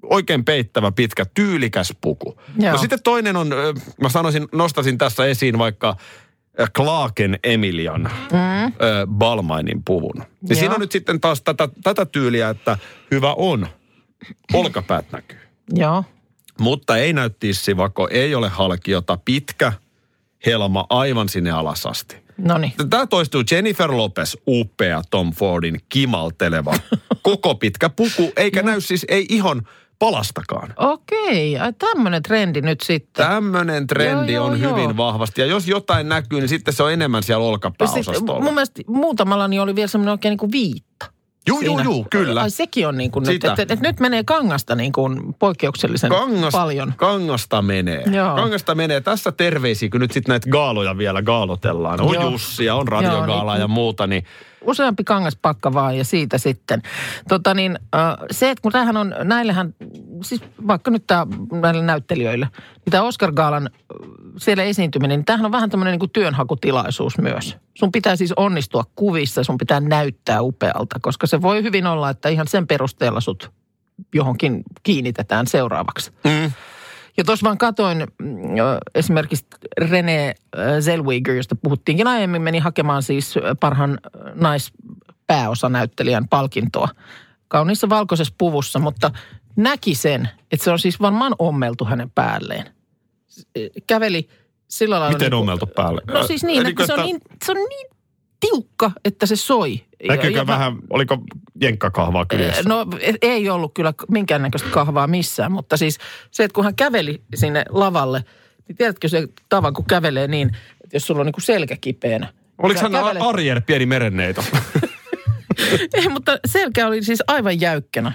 oikein 0.03 0.45
peittävä, 0.45 0.93
pitkä, 0.93 1.25
tyylikäs 1.35 1.95
puku. 2.01 2.41
Joo. 2.59 2.73
No 2.73 2.79
sitten 2.79 3.03
toinen 3.05 3.37
on, 3.37 3.51
mä 4.03 4.09
sanoisin, 4.09 4.49
nostasin 4.53 4.99
tässä 4.99 5.27
esiin 5.27 5.59
vaikka 5.59 5.97
ö, 6.61 6.67
Clarken 6.77 7.39
Emilian 7.45 8.03
Mm. 8.33 8.65
ö, 8.67 8.73
Balmainin 9.07 9.85
puvun. 9.85 10.17
Niin 10.17 10.27
Joo. 10.49 10.59
siinä 10.59 10.75
on 10.75 10.81
nyt 10.81 10.93
sitten 10.93 11.21
taas 11.21 11.43
tätä, 11.43 11.69
tätä 11.83 12.07
tyyliä, 12.07 12.49
että 12.49 12.79
hyvä 13.11 13.35
on, 13.35 13.67
olkapäät 14.53 15.13
näkyy. 15.13 15.39
Joo. 15.75 16.05
Mutta 16.61 16.97
ei 16.97 17.13
näy 17.13 17.31
tissivako, 17.31 18.09
ei 18.11 18.35
ole 18.35 18.49
halkiota, 18.49 19.19
pitkä 19.25 19.73
helma 20.47 20.87
aivan 20.91 21.29
sinne 21.29 21.51
alas 21.51 21.87
asti. 21.87 22.17
No 22.41 22.59
niin. 22.59 22.73
Tämä 22.91 23.07
toistuu 23.07 23.43
Jennifer 23.51 23.91
Lopez, 23.91 24.37
upea 24.47 25.03
Tom 25.11 25.33
Fordin 25.33 25.81
kimalteleva, 25.89 26.75
koko 27.23 27.55
pitkä 27.55 27.89
puku, 27.89 28.33
eikä 28.37 28.63
näy 28.63 28.81
siis, 28.81 29.07
ei 29.09 29.27
ihon 29.29 29.63
palastakaan. 29.99 30.75
Okei, 30.77 31.59
ai 31.59 31.73
tämmöinen 31.73 32.23
trendi 32.23 32.61
nyt 32.61 32.81
sitten. 32.81 33.27
Tämmöinen 33.27 33.87
trendi 33.87 34.33
Joo, 34.33 34.45
joo, 34.45 34.53
on 34.53 34.61
joo. 34.61 34.77
hyvin 34.77 34.97
vahvasti. 34.97 35.41
Ja 35.41 35.47
jos 35.47 35.69
jotain 35.69 36.09
näkyy, 36.09 36.41
niin 36.41 36.49
sitten 36.49 36.75
se 36.75 36.83
on 36.83 36.93
enemmän 36.93 37.23
siellä 37.23 37.45
olkapääosastolla. 37.45 38.41
mun 38.41 38.55
mielestä 38.55 38.83
muutamalla 38.87 39.49
niin 39.49 39.61
oli 39.61 39.75
vielä 39.75 39.89
semmoinen 39.89 40.13
oikein 40.13 40.31
niin 40.31 40.39
kuin 40.39 40.53
viitta. 40.53 40.90
Juu, 41.47 41.59
siinä. 41.59 41.83
juu, 41.83 42.07
kyllä. 42.11 42.41
Ai 42.41 42.51
sekin 42.51 42.89
on 42.89 42.99
niin 42.99 43.11
kuin 43.11 43.27
nyt, 43.27 43.45
että 43.45 43.63
et, 43.63 43.71
et 43.71 43.81
nyt 43.81 44.01
menee 44.01 44.25
kangasta 44.25 44.75
niin 44.75 44.93
kuin 44.93 45.35
poikkeuksellisen 45.39 46.11
Kangas, 46.11 46.53
paljon. 46.53 46.95
Kangasta 46.97 47.63
menee. 47.63 48.03
Joo. 48.13 48.35
Kangasta 48.35 48.75
menee. 48.75 49.01
Tässä 49.01 49.33
terveisiä, 49.33 49.89
kun 49.89 50.01
nyt 50.01 50.13
sitten 50.13 50.33
näitä 50.33 50.51
gaaloja 50.51 50.99
vielä 50.99 51.23
gaalotellaan. 51.23 52.01
On 52.01 52.15
Joo. 52.15 52.31
Jussi 52.31 52.65
ja 52.65 52.75
on 52.75 52.89
radiogaala 52.89 53.55
niin- 53.55 53.61
ja 53.61 53.69
muuta, 53.69 54.07
niin 54.07 54.25
Useampi 54.65 55.05
kangaspakka 55.05 55.73
vaan 55.73 55.99
ja 55.99 56.05
siitä 56.05 56.39
sitten. 56.39 56.83
Tota 57.29 57.55
niin, 57.55 57.79
se, 58.31 58.51
että 58.51 58.63
kun 58.63 58.73
tämähän 58.73 58.97
on, 58.97 59.15
näillähän, 59.25 59.75
siis 60.23 60.43
vaikka 60.67 60.91
nyt 60.91 61.07
tää, 61.07 61.27
näille 61.53 61.83
näyttelijöille, 61.83 62.49
niin 62.75 62.91
tämä 62.91 63.03
Oscar 63.03 63.33
Gaalan 63.33 63.71
siellä 64.37 64.63
esiintyminen, 64.63 65.19
niin 65.19 65.25
tämähän 65.25 65.47
on 65.47 65.53
vähän 65.53 65.71
tämmöinen 65.71 65.93
niin 65.93 66.01
kuin 66.01 66.11
työnhakutilaisuus 66.11 67.19
myös. 67.19 67.57
Sun 67.75 67.93
pitää 67.93 68.17
siis 68.17 68.33
onnistua 68.33 68.85
kuvissa, 68.97 69.45
sun 69.45 69.59
pitää 69.59 69.81
näyttää 69.81 70.43
upealta, 70.43 71.01
koska 71.01 71.27
se 71.27 71.43
voi 71.43 71.63
hyvin 71.63 71.87
olla, 71.87 72.11
että 72.11 72.29
ihan 72.29 72.49
sen 72.49 72.67
perusteella 72.67 73.21
sut 73.21 73.51
johonkin 74.15 74.63
kiinnitetään 74.83 75.47
seuraavaksi. 75.47 76.11
Mm. 76.25 76.53
Ja 77.17 77.25
tuossa 77.25 77.45
vaan 77.45 77.59
katoin 77.59 77.99
mm, 77.99 78.39
esimerkiksi 78.95 79.47
René 79.81 80.35
Zellweger, 80.81 81.35
josta 81.35 81.57
puhuttiinkin 81.63 82.07
aiemmin, 82.07 82.43
meni 82.43 82.59
hakemaan 82.59 83.03
siis 83.03 83.35
parhaan 83.61 83.99
naispääosanäyttelijän 84.35 86.29
palkintoa 86.29 86.89
kauniissa 87.49 87.89
valkoisessa 87.89 88.35
puvussa, 88.39 88.79
mutta 88.79 89.11
näki 89.57 89.95
sen, 89.95 90.29
että 90.53 90.65
se 90.65 90.71
on 90.71 90.79
siis 90.79 91.01
varmaan 91.01 91.35
ommeltu 91.39 91.85
hänen 91.85 92.11
päälleen. 92.11 92.65
Käveli 93.87 94.29
sillä 94.69 95.01
lailla... 95.01 95.13
Miten 95.19 95.31
niin 95.31 95.39
ommeltu 95.41 95.67
päälle? 95.67 96.03
No 96.07 96.27
siis 96.27 96.45
niin, 96.45 96.61
Eli 96.61 96.69
että 96.71 96.87
se 96.87 96.93
on 96.93 96.99
että- 96.99 97.07
niin, 97.07 97.21
se 97.45 97.53
on 97.53 97.59
niin 97.69 97.87
tiukka, 98.41 98.91
että 99.05 99.27
se 99.27 99.37
soi. 99.37 99.81
Näkyykö 100.09 100.39
Ja- 100.39 100.47
vähän, 100.47 100.77
oliko 100.91 101.19
jenkkakahvaa 101.61 102.27
kyljessä? 102.27 102.63
No 102.69 102.87
e- 103.01 103.15
ei 103.23 103.51
ollut 103.51 103.75
kyllä 103.75 103.95
minkäännäköistä 104.11 104.69
kahvaa 104.71 105.07
missään, 105.07 105.53
mutta 105.53 105.77
siis 105.77 105.99
se, 106.31 106.45
että 106.45 106.55
kun 106.55 106.65
hän 106.65 106.75
käveli 106.77 107.23
sinne 107.35 107.65
lavalle, 107.69 108.25
niin 108.69 108.77
tiedätkö 108.77 109.09
se 109.09 109.29
tavan, 109.49 109.75
kun 109.75 109.85
kävelee 109.85 110.27
niin, 110.29 110.49
että 110.85 110.97
jos 110.97 111.07
sulla 111.07 111.21
on 111.21 111.27
niin 111.27 111.33
kuin 111.35 111.45
selkä 111.45 111.77
kipeänä. 111.81 112.33
Oliko 112.59 112.81
hän 112.81 112.93
kävelet- 112.93 113.23
Arjer 113.23 113.61
pieni 113.67 113.87
merenneito? 113.87 114.45
Ei, 115.95 116.09
mutta 116.09 116.39
selkä 116.47 116.87
oli 116.87 117.05
siis 117.05 117.23
aivan 117.27 117.61
jäykkänä. 117.61 118.13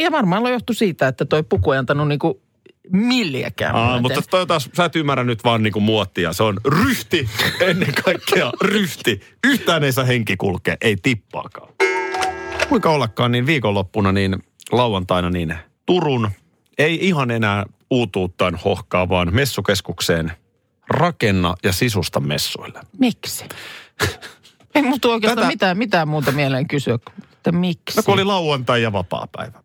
Ja 0.00 0.12
varmaan 0.12 0.52
johtui 0.52 0.74
siitä, 0.74 1.08
että 1.08 1.24
toi 1.24 1.42
puku 1.42 1.72
ei 1.72 1.78
antanut 1.78 2.08
niin 2.08 2.18
kuin 2.18 2.34
milliäkään. 2.92 3.74
Aa, 3.74 4.00
mutta 4.00 4.22
toi 4.30 4.46
taas, 4.46 4.70
sä 4.76 4.84
et 4.84 4.96
ymmärrä 4.96 5.24
nyt 5.24 5.44
vaan 5.44 5.62
niinku 5.62 5.80
muottia. 5.80 6.32
Se 6.32 6.42
on 6.42 6.60
ryhti 6.64 7.28
ennen 7.68 7.94
kaikkea 8.04 8.52
ryhti. 8.62 9.20
Yhtään 9.44 9.84
ei 9.84 9.92
saa 9.92 10.04
henki 10.04 10.36
kulkea, 10.36 10.76
ei 10.80 10.96
tippaakaan. 11.02 11.72
Kuinka 12.68 12.90
ollakaan, 12.90 13.32
niin 13.32 13.46
viikonloppuna, 13.46 14.12
niin 14.12 14.36
lauantaina, 14.72 15.30
niin 15.30 15.54
Turun 15.86 16.30
ei 16.78 16.98
ihan 17.02 17.30
enää 17.30 17.66
uutuuttaan 17.90 18.54
hohkaa, 18.64 19.08
vaan 19.08 19.34
messukeskukseen 19.34 20.32
rakenna 20.88 21.54
ja 21.64 21.72
sisusta 21.72 22.20
messuille. 22.20 22.80
Miksi? 22.98 23.44
Ei 24.74 24.82
musta 24.82 25.08
oikeastaan 25.08 25.36
Tätä- 25.42 25.48
mitään, 25.52 25.78
mitään 25.78 26.08
muuta 26.08 26.32
mieleen 26.32 26.68
kysyä, 26.68 26.94
että 27.32 27.52
miksi? 27.52 27.96
No 27.96 28.02
kun 28.02 28.14
oli 28.14 28.24
lauantai 28.24 28.82
ja 28.82 28.92
vapaa-päivä. 28.92 29.62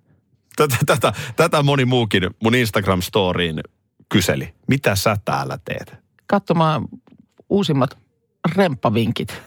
Tätä, 0.56 0.78
tätä, 0.86 1.14
tätä 1.36 1.64
moni 1.64 1.86
muukin 1.86 2.24
mun 2.44 2.54
Instagram-storiin 2.56 3.60
kyseli. 4.10 4.54
Mitä 4.68 4.96
sä 4.96 5.18
täällä 5.26 5.58
teet? 5.66 5.94
katsomaan 6.28 6.86
uusimmat 7.50 7.98
remppavinkit. 8.56 9.42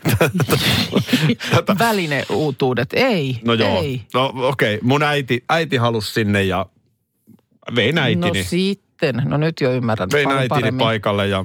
Välineuutuudet. 1.79 2.89
Ei, 2.93 3.41
No 3.45 3.55
joo. 3.55 3.83
ei. 3.83 4.03
No 4.15 4.33
okei, 4.37 4.75
okay. 4.75 4.87
mun 4.89 5.03
äiti, 5.03 5.45
äiti 5.49 5.77
halusi 5.77 6.13
sinne 6.13 6.43
ja 6.43 6.67
vein 7.75 7.95
No 7.95 8.03
äitini. 8.03 8.45
sitten, 8.45 9.23
no 9.25 9.37
nyt 9.37 9.61
jo 9.61 9.73
ymmärrän 9.73 10.09
vein 10.13 10.31
äitini 10.31 10.49
paremmin. 10.49 10.79
paikalle 10.79 11.29
ja 11.29 11.45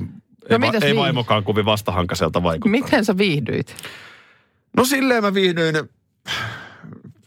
ei, 0.49 0.59
va, 0.61 0.71
ei 0.81 0.95
vaimokaan 0.95 1.43
kovin 1.43 1.65
vastahankaselta 1.65 2.43
vaikuttaa. 2.43 2.71
Miten 2.71 3.05
sä 3.05 3.17
viihdyit? 3.17 3.75
No 4.77 4.85
silleen 4.85 5.23
mä 5.23 5.33
viihdyin, 5.33 5.75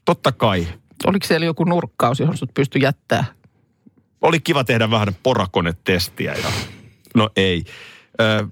totta 0.05 0.33
kai. 0.33 0.66
Oliko 1.07 1.26
siellä 1.26 1.46
joku 1.46 1.64
nurkkaus, 1.64 2.20
johon 2.20 2.37
sut 2.37 2.55
pystyi 2.55 2.83
jättää? 2.83 3.24
Oli 4.22 4.40
kiva 4.40 4.64
tehdä 4.64 4.90
vähän 4.90 5.09
porakonetestiä 5.22 6.35
ja 6.35 6.48
no 7.14 7.31
ei. 7.37 7.64
Ö, 8.20 8.46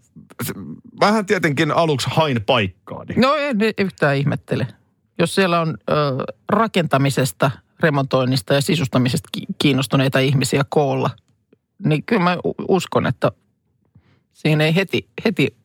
vähän 1.00 1.26
tietenkin 1.26 1.70
aluksi 1.72 2.08
hain 2.10 2.44
paikkaani. 2.44 3.14
No 3.16 3.34
en 3.34 3.56
yhtään 3.78 4.16
ihmettele. 4.16 4.66
Jos 5.18 5.34
siellä 5.34 5.60
on 5.60 5.78
ö, 5.90 5.94
rakentamisesta, 6.48 7.50
remontoinnista 7.80 8.54
ja 8.54 8.60
sisustamisesta 8.60 9.28
ki- 9.32 9.46
kiinnostuneita 9.58 10.18
ihmisiä 10.18 10.64
koolla, 10.68 11.10
niin 11.84 12.02
kyllä 12.02 12.22
mä 12.22 12.36
uskon, 12.68 13.06
että 13.06 13.32
siinä 14.34 14.64
ei 14.64 14.74
heti, 14.74 15.08
heti 15.24 15.56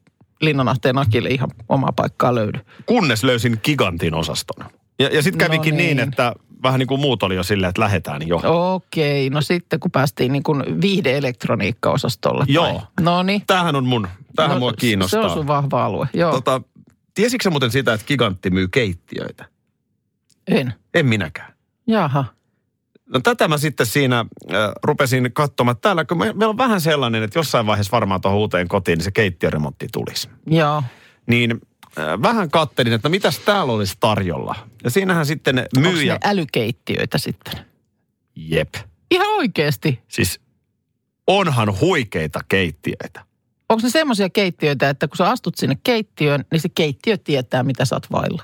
Linnanahteen 0.42 0.98
Akille 0.98 1.30
ihan 1.30 1.50
omaa 1.70 1.92
paikkaa 1.96 2.36
löydy. 2.36 2.60
kunnes 2.86 3.24
löysin 3.24 3.58
gigantin 3.64 4.14
osaston. 4.14 4.66
Ja, 5.00 5.10
ja 5.16 5.22
sitten 5.24 5.48
No 5.48 5.50
kävikin 5.52 5.78
niin. 5.78 5.98
niin. 5.98 6.10
että 6.10 6.34
vähän 6.64 6.80
niin 6.80 6.88
kuin 6.88 7.02
muut 7.02 7.24
oli 7.24 7.36
jo 7.36 7.44
silleen, 7.44 7.70
että 7.70 7.82
lähetään 7.82 8.28
jo. 8.28 8.42
Okei, 8.74 9.30
no 9.30 9.42
sitten 9.42 9.80
kun 9.80 9.92
päästiin 9.92 10.32
niin 10.34 10.44
kuin 10.44 10.64
viihde-elektroniikka-osastolle. 10.82 12.46
Joo. 12.48 12.82
No 13.02 13.24
niin. 13.24 13.44
Tämähän 13.48 13.76
on 13.76 13.86
mun, 13.86 14.08
tämähän 14.36 14.56
no, 14.56 14.60
mua 14.60 14.74
kiinnostaa. 14.74 15.22
Se 15.22 15.28
on 15.28 15.34
sun 15.34 15.48
vahva 15.48 15.86
alue, 15.86 16.08
joo. 16.14 16.32
Tota, 16.32 16.62
tiesitkö 17.14 17.50
muuten 17.50 17.72
sitä, 17.72 17.94
että 17.94 18.06
gigantti 18.08 18.50
myy 18.50 18.68
keittiöitä? 18.68 19.46
En. 20.48 20.74
En 20.94 21.06
minäkään. 21.06 21.54
Jaha. 21.88 22.26
No 23.14 23.20
tätä 23.20 23.48
mä 23.48 23.58
sitten 23.58 23.86
siinä 23.86 24.20
äh, 24.20 24.58
rupesin 24.84 25.30
katsomaan. 25.34 25.78
Täällä 25.78 26.06
kun 26.06 26.18
me, 26.18 26.26
meillä 26.26 26.50
on 26.50 26.58
vähän 26.58 26.82
sellainen, 26.82 27.24
että 27.24 27.40
jossain 27.40 27.66
vaiheessa 27.66 27.92
varmaan 27.92 28.22
tuohon 28.22 28.40
uuteen 28.40 28.68
kotiin 28.68 28.98
niin 28.98 29.04
se 29.04 29.12
keittiöremontti 29.12 29.88
tulisi. 29.92 30.30
Joo. 30.48 30.84
Niin 31.28 31.62
äh, 32.00 32.22
vähän 32.22 32.52
kattelin, 32.52 32.94
että 32.94 33.10
mitäs 33.10 33.40
täällä 33.40 33.74
olisi 33.74 33.98
tarjolla. 34.00 34.56
Ja 34.84 34.90
siinähän 34.90 35.26
sitten 35.26 35.58
Onko 35.78 35.90
myyjä... 35.90 36.14
ne 36.14 36.20
älykeittiöitä 36.24 37.18
sitten? 37.18 37.54
Jep. 38.36 38.76
Ihan 39.12 39.28
oikeasti. 39.28 40.00
Siis 40.08 40.42
onhan 41.28 41.80
huikeita 41.80 42.40
keittiöitä. 42.50 43.26
Onko 43.70 43.84
ne 43.84 43.90
semmoisia 43.90 44.30
keittiöitä, 44.30 44.90
että 44.90 45.08
kun 45.08 45.18
sä 45.18 45.30
astut 45.30 45.58
sinne 45.58 45.78
keittiöön, 45.84 46.46
niin 46.52 46.60
se 46.60 46.70
keittiö 46.76 47.18
tietää, 47.18 47.64
mitä 47.64 47.86
sä 47.86 47.96
oot 47.96 48.12
vailla? 48.12 48.44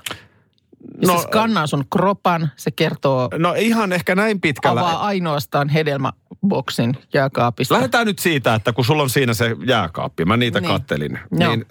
Ja 1.02 1.08
No, 1.08 1.18
se 1.18 1.22
skannaa 1.26 1.66
sun 1.66 1.84
kropan, 1.92 2.50
se 2.56 2.70
kertoo, 2.70 3.28
No 3.38 3.54
ihan 3.54 3.92
ehkä 3.92 4.14
näin 4.14 4.40
pitkällä. 4.40 4.80
avaa 4.80 5.06
ainoastaan 5.06 5.68
hedelmäboksin 5.68 6.96
jääkaapista. 7.14 7.74
Lähdetään 7.74 8.06
nyt 8.06 8.18
siitä, 8.18 8.54
että 8.54 8.72
kun 8.72 8.84
sulla 8.84 9.02
on 9.02 9.10
siinä 9.10 9.34
se 9.34 9.56
jääkaappi, 9.66 10.24
mä 10.24 10.36
niitä 10.36 10.60
Niin. 10.60 10.68
kattelin, 10.72 11.18
Joo. 11.32 11.50
niin 11.50 11.66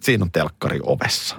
siinä 0.00 0.24
on 0.24 0.32
telkkari 0.32 0.80
ovessa. 0.82 1.36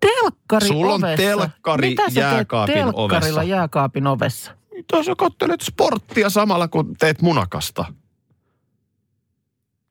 Telkkari 0.00 0.66
Sulla 0.66 0.94
on 0.94 1.04
ovessa. 1.04 1.16
telkkari 1.16 1.88
Mitä 1.88 2.02
teet 2.02 2.14
jääkaapin 2.16 2.74
telkkarilla 2.74 3.02
ovessa? 3.04 3.42
jääkaapin 3.42 4.06
ovessa? 4.06 4.52
Mitä 4.74 5.02
sä 5.02 5.12
kattelet 5.18 5.60
sporttia 5.60 6.30
samalla, 6.30 6.68
kun 6.68 6.94
teet 6.98 7.22
munakasta? 7.22 7.84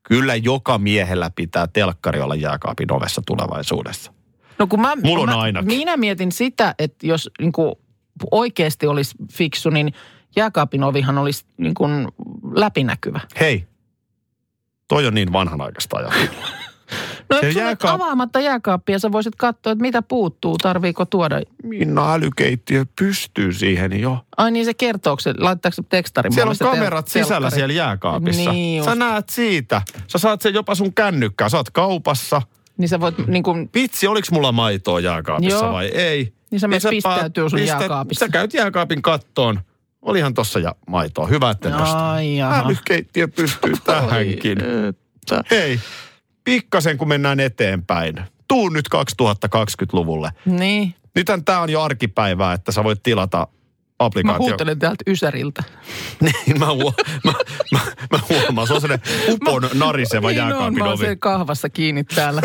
Kyllä 0.02 0.34
joka 0.34 0.78
miehellä 0.78 1.30
pitää 1.36 1.66
telkkari 1.66 2.20
olla 2.20 2.34
jääkaapin 2.34 2.92
ovessa 2.92 3.22
tulevaisuudessa. 3.26 4.12
No 4.60 4.66
kun 4.66 4.80
mä, 4.80 4.92
Mulla 5.02 5.22
on 5.22 5.28
mä, 5.28 5.40
ainakin. 5.40 5.66
Minä 5.66 5.96
mietin 5.96 6.32
sitä, 6.32 6.74
että 6.78 7.06
jos 7.06 7.30
niin 7.40 7.52
kuin 7.52 7.74
oikeasti 8.30 8.86
olisi 8.86 9.14
fiksu, 9.32 9.70
niin 9.70 9.92
jääkaapin 10.36 10.84
ovihan 10.84 11.18
olisi 11.18 11.44
niin 11.56 11.74
kuin 11.74 12.08
läpinäkyvä. 12.54 13.20
Hei, 13.40 13.64
toi 14.88 15.06
on 15.06 15.14
niin 15.14 15.32
vanhanaikaista 15.32 15.96
ajattelua. 15.96 16.46
No 17.30 17.38
Se 17.40 17.52
sulla 17.52 17.64
jääkaap- 17.72 17.88
avaamatta 17.94 18.40
jääkaappia, 18.40 18.98
sä 18.98 19.12
voisit 19.12 19.34
katsoa, 19.36 19.72
että 19.72 19.82
mitä 19.82 20.02
puuttuu, 20.02 20.58
tarviiko 20.58 21.04
tuoda. 21.04 21.40
Minna 21.62 22.14
älykeittiö 22.14 22.84
pystyy 22.98 23.52
siihen 23.52 24.00
jo. 24.00 24.18
Ai 24.36 24.50
niin 24.50 24.64
se 24.64 24.74
kertoo, 24.74 25.16
se, 25.20 25.34
laittaako 25.38 25.74
se 25.74 25.82
tekstari 25.88 26.32
Siellä 26.32 26.50
on 26.50 26.56
se 26.56 26.64
tel- 26.64 26.70
kamerat 26.70 27.08
sisällä 27.08 27.28
telkkari? 27.30 27.54
siellä 27.54 27.72
jääkaapissa. 27.72 28.52
Niin 28.52 28.84
Sä 28.84 28.94
näet 28.94 29.28
siitä. 29.28 29.82
Sä 30.06 30.18
saat 30.18 30.42
sen 30.42 30.54
jopa 30.54 30.74
sun 30.74 30.94
kännykkään. 30.94 31.50
Sä 31.50 31.56
oot 31.56 31.70
kaupassa. 31.70 32.42
Niin 32.80 32.88
sä 32.88 33.00
voit 33.00 33.26
niin 33.26 33.42
kuin, 33.42 33.70
Vitsi, 33.74 34.06
oliks 34.06 34.30
mulla 34.30 34.52
maitoa 34.52 35.00
jääkaapissa 35.00 35.64
Joo. 35.64 35.72
vai 35.72 35.86
ei? 35.86 36.32
Niin 36.50 36.60
sä 36.60 36.68
menet 36.68 36.84
pa- 36.84 36.90
pistäytyy 36.90 37.50
sun 37.50 37.66
jääkaapissa. 37.66 38.26
Sä 38.26 38.32
käyt 38.32 38.54
jääkaapin 38.54 39.02
kattoon. 39.02 39.60
Olihan 40.02 40.34
tossa 40.34 40.58
ja 40.58 40.74
maitoa. 40.86 41.26
Hyvä, 41.26 41.50
että. 41.50 41.70
Älykeittiö 42.64 43.28
pystyy 43.28 43.72
tähänkin. 43.84 44.58
Hei, 45.50 45.80
pikkasen 46.44 46.98
kun 46.98 47.08
mennään 47.08 47.40
eteenpäin. 47.40 48.14
Tuu 48.48 48.68
nyt 48.68 48.88
2020-luvulle. 48.96 50.30
Niin, 50.44 50.94
Nythän 51.14 51.44
tää 51.44 51.60
on 51.60 51.70
jo 51.70 51.82
arkipäivää, 51.82 52.52
että 52.52 52.72
sä 52.72 52.84
voit 52.84 53.02
tilata 53.02 53.46
mä 54.00 54.06
applikaatio. 54.06 54.38
huutelen 54.48 54.78
täältä 54.78 55.04
Ysäriltä. 55.06 55.62
Niin, 56.20 56.58
mä, 56.58 56.66
huo, 56.72 56.94
mä, 57.24 57.32
mä, 57.72 57.80
mä 58.12 58.18
huomaan. 58.28 58.66
Se 58.66 58.74
on 58.74 58.80
sellainen 58.80 59.06
upon 59.28 59.68
nariseva 59.74 60.28
niin 60.30 60.42
on, 60.42 60.48
jääkaapin 60.48 60.78
mä 60.78 60.84
oon 60.84 60.92
ovi. 60.94 60.98
siellä 61.00 61.16
kahvassa 61.16 61.68
kiinni 61.68 62.04
täällä. 62.04 62.42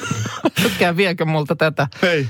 Ätkää 0.66 0.96
viekö 0.96 1.24
multa 1.24 1.56
tätä. 1.56 1.86
Hei, 2.02 2.26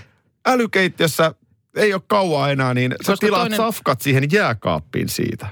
älykeittiössä 0.46 1.35
ei 1.77 1.94
ole 1.94 2.03
kauaa 2.07 2.50
enää, 2.50 2.74
niin 2.74 2.94
sä 3.07 3.12
Koska 3.12 3.27
tilaat 3.27 3.42
toinen- 3.42 3.57
safkat 3.57 4.00
siihen 4.00 4.29
jääkaappiin 4.33 5.09
siitä. 5.09 5.46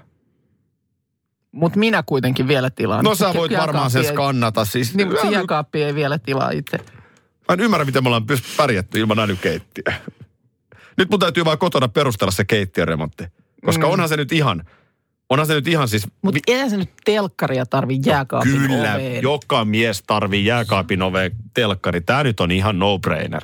Mutta 1.53 1.79
minä 1.79 2.03
kuitenkin 2.07 2.49
vielä 2.49 2.71
tilaan. 2.71 3.05
No 3.05 3.15
sä 3.15 3.35
voit 3.35 3.53
varmaan 3.57 3.91
sen 3.91 4.05
ei- 4.05 4.09
skannata. 4.13 4.65
Siis, 4.65 4.95
Niin, 4.95 5.09
mutta 5.09 5.23
se 5.23 5.29
jääkaappi 5.33 5.83
ei 5.83 5.95
vielä 5.95 6.19
tilaa 6.19 6.51
itse. 6.51 6.77
Mä 7.49 7.53
en 7.53 7.61
ymmärrä, 7.61 7.85
miten 7.85 8.03
me 8.05 8.09
ollaan 8.09 8.27
pärjätty 8.57 9.01
ilman 9.01 9.19
älykeittiöä. 9.19 9.95
Nyt 10.99 11.11
mun 11.11 11.21
täytyy 11.21 11.45
vaan 11.45 11.59
kotona 11.59 11.89
perustella 11.89 12.31
se 12.31 12.45
keittiöremontti. 12.45 13.25
Koska 13.65 13.87
Mm. 13.87 13.93
onhan 13.93 14.09
se 14.09 14.17
nyt 14.17 14.33
ihan, 14.33 14.65
Onhan 15.31 15.47
se 15.47 15.55
nyt 15.55 15.69
ihan 15.69 15.89
siis... 15.89 16.07
Mutta 16.23 16.41
eihän 16.47 16.71
se 16.71 16.77
nyt 16.77 16.91
telkkaria 17.05 17.67
tarvi 17.67 18.01
jääkaapin 18.07 18.53
Kyllä, 18.53 18.95
oveen. 18.95 19.23
joka 19.23 19.65
mies 19.65 20.03
tarvii 20.07 20.45
jääkaapin 20.47 21.03
oveen 21.03 21.33
telkkari. 21.55 22.01
Tämä 22.01 22.23
nyt 22.25 22.41
on 22.41 22.51
ihan 22.51 22.79
no-brainer. 22.79 23.41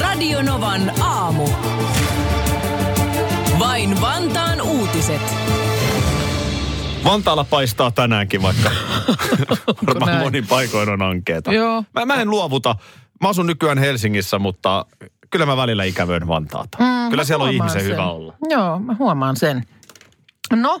Radio 0.00 0.42
Novan 0.42 0.92
aamu. 1.00 1.48
Vain 3.58 4.00
Vantaan 4.00 4.60
uutiset. 4.60 5.20
Vantaalla 7.04 7.44
paistaa 7.44 7.90
tänäänkin, 7.90 8.42
vaikka 8.42 8.70
varmaan 9.86 10.18
monin 10.18 10.46
paikoin 10.46 10.88
on 10.88 11.02
ankeeta. 11.02 11.52
Joo. 11.52 11.84
Mä, 11.94 12.04
mä 12.06 12.14
en 12.14 12.30
luovuta. 12.30 12.76
Mä 13.20 13.28
asun 13.28 13.46
nykyään 13.46 13.78
Helsingissä, 13.78 14.38
mutta 14.38 14.86
kyllä 15.30 15.46
mä 15.46 15.56
välillä 15.56 15.84
ikävöin 15.84 16.28
Vantaata. 16.28 16.78
Mm, 16.80 17.10
kyllä 17.10 17.24
siellä 17.24 17.44
on 17.44 17.52
ihmisen 17.52 17.80
sen. 17.80 17.90
hyvä 17.90 18.10
olla. 18.10 18.34
Joo, 18.50 18.78
mä 18.78 18.96
huomaan 18.98 19.36
sen. 19.36 19.62
No, 20.52 20.80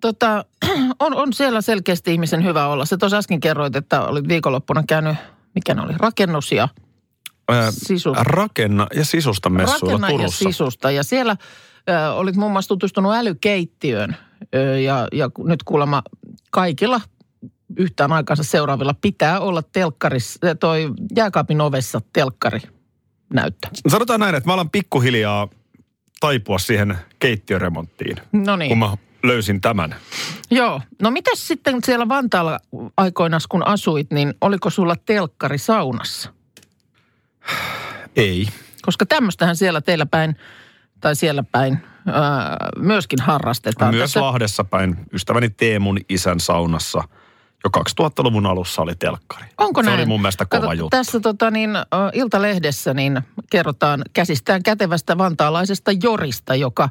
tota, 0.00 0.44
on, 1.00 1.14
on 1.14 1.32
siellä 1.32 1.60
selkeästi 1.60 2.12
ihmisen 2.12 2.44
hyvä 2.44 2.66
olla. 2.66 2.84
Se 2.84 2.96
tuossa 2.96 3.16
äsken 3.18 3.40
kerroit, 3.40 3.76
että 3.76 4.02
olit 4.02 4.28
viikonloppuna 4.28 4.82
käynyt, 4.88 5.16
mikä 5.54 5.74
ne 5.74 5.82
oli, 5.82 5.92
rakennus 5.98 6.52
ja 6.52 6.68
Ää, 7.48 7.70
sisus. 7.70 8.16
Rakenna 8.20 8.86
ja 8.94 9.04
sisusta 9.04 9.50
messuilla 9.50 9.92
Rakenna 9.92 10.10
ja 10.10 10.16
Turussa. 10.18 10.44
sisusta. 10.44 10.90
Ja 10.90 11.02
siellä 11.04 11.36
ö, 11.88 12.12
olit 12.12 12.36
muun 12.36 12.52
muassa 12.52 12.68
tutustunut 12.68 13.14
älykeittiöön 13.14 14.16
ö, 14.54 14.80
ja, 14.80 15.08
ja 15.12 15.30
nyt 15.44 15.62
kuulemma 15.62 16.02
kaikilla 16.50 17.00
yhtään 17.76 18.12
aikansa 18.12 18.42
seuraavilla 18.42 18.94
pitää 19.00 19.40
olla 19.40 19.62
telkkaris, 19.62 20.38
ö, 20.44 20.54
toi 20.54 20.90
jääkaapin 21.16 21.60
ovessa 21.60 22.00
telkkari 22.12 22.60
näyttö. 23.34 23.68
Sanotaan 23.88 24.20
näin, 24.20 24.34
että 24.34 24.48
mä 24.50 24.54
alan 24.54 24.70
pikkuhiljaa 24.70 25.48
taipua 26.20 26.58
siihen 26.58 26.96
keittiöremonttiin, 27.18 28.16
No 28.32 28.52
kun 28.52 28.58
niin. 28.58 28.78
mä 28.78 28.96
löysin 29.22 29.60
tämän. 29.60 29.94
Joo. 30.50 30.80
No 31.02 31.10
mitäs 31.10 31.48
sitten 31.48 31.78
siellä 31.84 32.08
Vantaalla 32.08 32.60
aikoinaan, 32.96 33.40
kun 33.48 33.66
asuit, 33.66 34.10
niin 34.10 34.34
oliko 34.40 34.70
sulla 34.70 34.96
telkkari 35.06 35.58
saunassa? 35.58 36.32
Ei. 38.16 38.48
Koska 38.82 39.06
tämmöistähän 39.06 39.56
siellä 39.56 39.80
teillä 39.80 40.06
päin, 40.06 40.36
tai 41.00 41.16
siellä 41.16 41.44
päin, 41.52 41.78
ää, 42.06 42.56
myöskin 42.78 43.20
harrastetaan. 43.22 43.94
Myös 43.94 44.02
Tässä- 44.02 44.20
Lahdessa 44.20 44.64
päin 44.64 44.96
ystäväni 45.12 45.50
Teemun 45.50 45.98
isän 46.08 46.40
saunassa 46.40 47.02
jo 47.64 47.70
2000-luvun 48.02 48.46
alussa 48.46 48.82
oli 48.82 48.94
telkkari. 48.94 49.46
Onko 49.58 49.82
Se 49.82 49.86
näin? 49.88 50.00
oli 50.00 50.06
mun 50.06 50.20
mielestä 50.20 50.46
kova 50.46 50.60
Kato, 50.60 50.72
juttu. 50.72 50.90
Tässä 50.90 51.20
tota, 51.20 51.50
niin, 51.50 51.70
Iltalehdessä 52.12 52.94
niin 52.94 53.20
kerrotaan 53.50 54.02
käsistään 54.12 54.62
kätevästä 54.62 55.18
vantaalaisesta 55.18 55.90
Jorista, 56.02 56.54
joka 56.54 56.88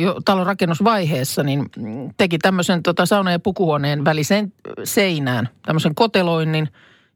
jo 0.00 0.20
talon 0.24 0.46
rakennusvaiheessa 0.46 1.42
niin 1.42 1.66
mm, 1.76 2.10
teki 2.16 2.38
tämmöisen 2.38 2.82
tota, 2.82 3.06
sauna- 3.06 3.32
ja 3.32 3.38
pukuhuoneen 3.38 4.04
väliseen 4.04 4.52
seinään 4.84 5.48
tämmöisen 5.66 5.94
koteloinnin 5.94 6.68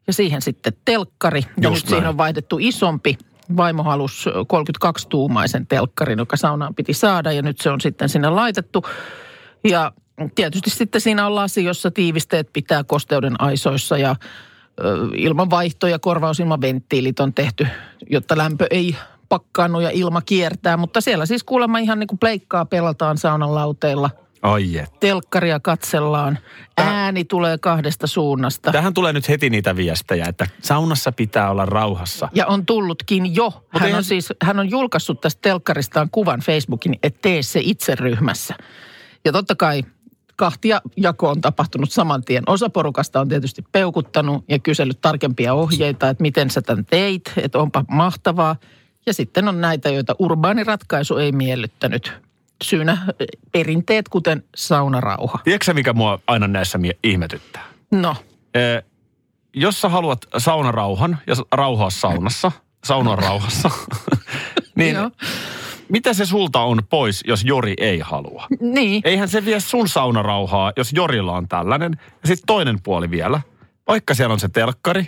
ja 0.07 0.13
siihen 0.13 0.43
sitten 0.43 0.73
telkkari. 0.85 1.41
Ja 1.41 1.69
Just 1.69 1.75
nyt 1.75 1.89
siihen 1.89 2.03
näin. 2.03 2.11
on 2.11 2.17
vaihdettu 2.19 2.57
isompi. 2.61 3.19
Vaimo 3.57 3.83
halusi 3.83 4.31
32-tuumaisen 4.31 5.67
telkkarin, 5.69 6.19
joka 6.19 6.37
saunaan 6.37 6.75
piti 6.75 6.93
saada 6.93 7.33
ja 7.33 7.43
nyt 7.43 7.61
se 7.61 7.71
on 7.71 7.81
sitten 7.81 8.09
sinne 8.09 8.31
laitettu. 8.31 8.85
Ja 9.65 9.93
tietysti 10.35 10.71
sitten 10.71 11.01
siinä 11.01 11.27
on 11.27 11.35
lasi, 11.35 11.65
jossa 11.65 11.91
tiivisteet 11.91 12.49
pitää 12.53 12.85
kosteuden 12.85 13.41
aisoissa 13.41 13.99
ja 13.99 14.17
ilmanvaihto 15.17 15.87
ja 15.87 15.99
korvausilmaventtiilit 15.99 17.21
on 17.21 17.35
tehty, 17.35 17.67
jotta 18.11 18.37
lämpö 18.39 18.67
ei 18.71 18.97
pakkaannu 19.29 19.81
ja 19.81 19.91
ilma 19.91 20.23
kiertää. 20.23 20.77
Mutta 20.77 21.01
siellä 21.01 21.27
siis 21.27 21.45
kuulemma 21.45 21.79
ihan 21.79 21.99
niin 21.99 22.07
kuin 22.09 22.19
pleikkaa 22.19 22.65
pelataan 22.65 23.19
saunan 23.19 23.55
lauteilla. 23.55 24.11
Ai 24.43 24.79
et. 24.79 25.01
Telkkaria 25.01 25.61
katsellaan. 25.61 26.39
Ääni 26.77 27.25
tulee 27.25 27.59
kahdesta 27.59 28.07
suunnasta. 28.07 28.73
Tähän 28.73 28.95
tulee 28.95 29.13
nyt 29.13 29.29
heti 29.29 29.51
niitä 29.51 29.77
viestejä, 29.77 30.27
että 30.29 30.47
saunassa 30.63 31.13
pitää 31.13 31.51
olla 31.51 31.67
rauhassa. 31.67 32.29
Ja 32.35 32.47
on 32.47 32.67
tullutkin 32.67 33.35
jo. 33.35 33.65
Hän 33.69 33.83
eihän- 33.87 33.99
on 33.99 34.05
siis, 34.05 34.33
hän 34.43 34.59
on 34.59 34.71
julkaissut 34.71 35.21
tästä 35.21 35.39
telkkaristaan 35.43 36.09
kuvan 36.13 36.41
Facebookin, 36.41 36.99
että 37.03 37.19
tee 37.23 37.43
se 37.43 37.61
itse 37.63 37.95
ryhmässä. 37.95 38.55
Ja 39.25 39.33
totta 39.33 39.55
kai 39.55 39.83
kahtia 40.37 40.81
jako 40.97 41.29
on 41.31 41.41
tapahtunut 41.41 41.91
saman 41.91 42.25
tien. 42.25 42.43
Osa 42.47 42.71
porukasta 42.71 43.21
on 43.21 43.29
tietysti 43.29 43.65
peukuttanut 43.73 44.45
ja 44.49 44.59
kysellyt 44.59 45.01
tarkempia 45.01 45.55
ohjeita, 45.55 46.09
että 46.09 46.23
miten 46.23 46.51
sä 46.51 46.63
tämän 46.63 46.85
teit, 46.87 47.33
että 47.37 47.59
onpa 47.59 47.85
mahtavaa. 47.91 48.57
Ja 49.07 49.15
sitten 49.15 49.49
on 49.49 49.61
näitä, 49.61 49.89
joita 49.91 50.15
urbaani 50.19 50.65
ratkaisu 50.65 51.17
ei 51.17 51.33
miellyttänyt. 51.33 52.13
Syynä 52.65 52.93
eh, 52.93 53.27
perinteet, 53.53 54.09
kuten 54.09 54.45
saunarauha. 54.57 55.39
Tiedätkö 55.45 55.75
mikä 55.75 55.93
mua 55.93 56.19
aina 56.27 56.49
näissä 56.49 56.79
mie- 56.79 56.99
ihmetyttää? 57.05 57.65
No, 57.91 58.17
Ee, 58.55 58.83
jos 59.55 59.81
sä 59.81 59.89
haluat 59.89 60.19
saunarauhan 60.39 61.19
ja 61.27 61.35
rauhaa 61.53 61.91
saunassa, 61.91 62.53
saunan 62.85 63.19
rauhassa, 63.19 63.71
niin 64.77 64.95
Joo. 64.95 65.11
Mitä 65.95 66.13
se 66.15 66.27
sulta 66.27 66.61
on 66.61 66.83
pois, 66.91 67.25
jos 67.27 67.45
Jori 67.45 67.75
ei 67.79 67.99
halua? 67.99 68.47
niin. 68.61 69.03
Eihän 69.05 69.29
se 69.29 69.45
vie 69.45 69.61
sun 69.61 69.89
saunarauhaa, 69.89 70.73
jos 70.77 70.93
Jorilla 70.93 71.33
on 71.33 71.49
tällainen. 71.49 71.93
Ja 72.01 72.27
sitten 72.29 72.47
toinen 72.47 72.79
puoli 72.83 73.11
vielä. 73.11 73.41
Vaikka 73.89 74.15
siellä 74.15 74.33
on 74.33 74.41
se 74.41 74.49
telkkari, 74.49 75.07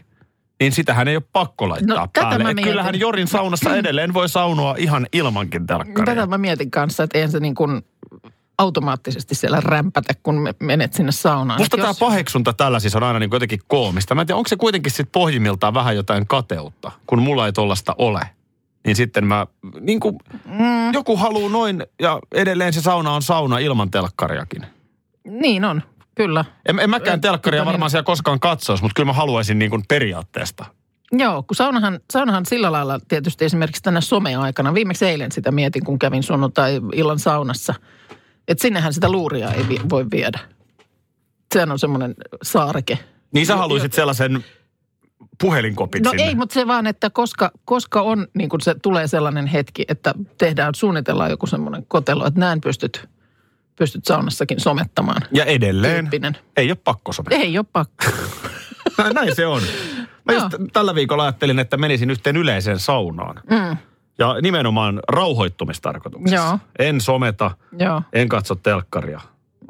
niin 0.61 0.73
sitähän 0.73 1.09
ei 1.09 1.17
ole 1.17 1.23
pakko 1.33 1.69
laittaa 1.69 1.97
No, 1.97 2.07
tätä 2.13 2.21
päälle. 2.27 2.37
Et 2.37 2.55
mietin. 2.55 2.65
kyllähän 2.65 3.01
Jorin 3.01 3.27
saunassa 3.29 3.77
edelleen 3.77 4.15
voi 4.15 4.29
saunoa 4.29 4.75
ihan 4.79 5.07
ilmankin 5.13 5.67
telkkaria. 5.67 6.15
Tätä 6.15 6.27
mä 6.27 6.39
mietin 6.39 6.71
kanssa, 6.71 7.03
että 7.03 7.19
eihän 7.19 7.31
se 7.31 7.41
niin 7.41 7.55
kuin 7.55 7.83
automaattisesti 8.59 9.35
siellä 9.35 9.61
rämpätä, 9.61 10.13
kun 10.23 10.35
me- 10.35 10.55
menet 10.63 10.93
sinne 10.93 11.13
saunaan. 11.13 11.61
Musta 11.61 11.77
tämä 11.77 11.89
jos- 11.89 11.99
paheksunta 11.99 12.53
tällä 12.53 12.81
siis 12.81 12.97
on 12.97 13.03
aina 13.03 13.19
niin 13.19 13.31
jotenkin 13.33 13.61
koomista. 13.69 14.15
Mä 14.15 14.21
en 14.21 14.27
tiedä, 14.27 14.37
onko 14.37 14.49
se 14.49 14.57
kuitenkin 14.57 14.91
sitten 14.93 15.07
pohjimmiltaan 15.13 15.75
vähän 15.75 15.97
jotain 15.97 16.27
kateutta, 16.27 16.93
kun 17.07 17.23
mulla 17.23 17.47
ei 17.47 17.53
tollasta 17.53 17.95
ole. 17.99 18.21
Niin 18.87 18.97
sitten 18.97 19.27
mä, 19.27 19.47
niin 19.81 20.01
kuin, 20.01 20.19
mm. 20.45 20.93
joku 20.93 21.17
haluaa 21.17 21.51
noin, 21.51 21.87
ja 22.01 22.21
edelleen 22.35 22.73
se 22.73 22.81
sauna 22.81 23.13
on 23.13 23.23
sauna 23.23 23.59
ilman 23.59 23.91
telkkariakin. 23.91 24.67
Niin 25.25 25.65
on, 25.65 25.83
kyllä. 26.15 26.45
En, 26.69 26.79
en 26.79 26.91
mäkään 26.91 27.21
telkkaria 27.21 27.59
tota 27.59 27.65
niin- 27.65 27.73
varmaan 27.73 27.91
siellä 27.91 28.05
koskaan 28.05 28.41
katsoisi, 28.41 28.83
mutta 28.83 28.95
kyllä 28.95 29.07
mä 29.07 29.13
haluaisin 29.13 29.59
niin 29.59 29.71
kuin 29.71 29.83
periaatteesta. 29.89 30.65
Joo, 31.13 31.43
kun 31.43 31.57
saunahan, 31.57 32.01
saunahan 32.13 32.47
sillä 32.47 32.73
lailla 32.73 33.01
tietysti 33.09 33.45
esimerkiksi 33.45 33.83
tänä 33.83 34.01
someaikana, 34.01 34.75
viimeksi 34.75 35.07
eilen 35.07 35.33
sitä 35.33 35.51
mietin, 35.53 35.85
kun 35.85 35.99
kävin 35.99 36.23
sunnuntai-illan 36.23 37.19
saunassa, 37.19 37.75
että 38.49 38.63
sinnehän 38.63 38.93
sitä 38.93 39.13
luuria 39.13 39.53
ei 39.53 39.69
vi- 39.69 39.81
voi 39.91 40.07
viedä. 40.11 40.39
Sehän 41.55 41.71
on 41.71 41.79
semmoinen 41.79 42.15
saareke. 42.43 42.99
Niin 43.33 43.47
sä 43.47 43.57
haluaisit 43.57 43.93
sellaisen 43.93 44.45
puhelinkopit 45.41 46.03
No 46.05 46.11
sinne. 46.11 46.25
ei, 46.25 46.35
mutta 46.35 46.55
se 46.55 46.67
vaan, 46.67 46.87
että 46.87 47.11
koska, 47.11 47.51
koska 47.65 48.03
on, 48.03 48.27
niin 48.35 48.49
kun 48.49 48.61
se 48.61 48.75
tulee 48.83 49.07
sellainen 49.09 49.47
hetki, 49.47 49.85
että 49.89 50.15
tehdään, 50.39 50.75
suunnitellaan 50.75 51.31
joku 51.31 51.47
semmoinen 51.47 51.85
kotelo, 51.89 52.27
että 52.27 52.41
näin 52.41 52.61
pystyt, 52.61 53.09
pystyt 53.77 54.05
saunassakin 54.05 54.61
somettamaan. 54.61 55.23
Ja 55.33 55.45
edelleen 55.45 56.05
Tyyppinen. 56.05 56.37
ei 56.57 56.71
ole 56.71 56.79
pakko 56.85 57.13
somea. 57.13 57.39
Ei 57.39 57.59
ole 57.59 57.67
pakko. 57.73 58.05
Näin, 58.99 59.15
näin 59.15 59.35
se 59.35 59.47
on. 59.47 59.63
Mä 60.25 60.33
just 60.33 60.53
Joo. 60.53 60.67
tällä 60.73 60.95
viikolla 60.95 61.23
ajattelin, 61.23 61.59
että 61.59 61.77
menisin 61.77 62.11
yhteen 62.11 62.37
yleiseen 62.37 62.79
saunaan. 62.79 63.41
Mm, 63.51 63.77
Ja 64.19 64.35
nimenomaan 64.43 65.01
rauhoittumistarkoituksessa. 65.09 66.37
Joo. 66.37 66.59
En 66.79 67.01
someta, 67.01 67.51
joo. 67.79 68.03
en 68.13 68.29
katso 68.29 68.55
telkkaria, 68.55 69.21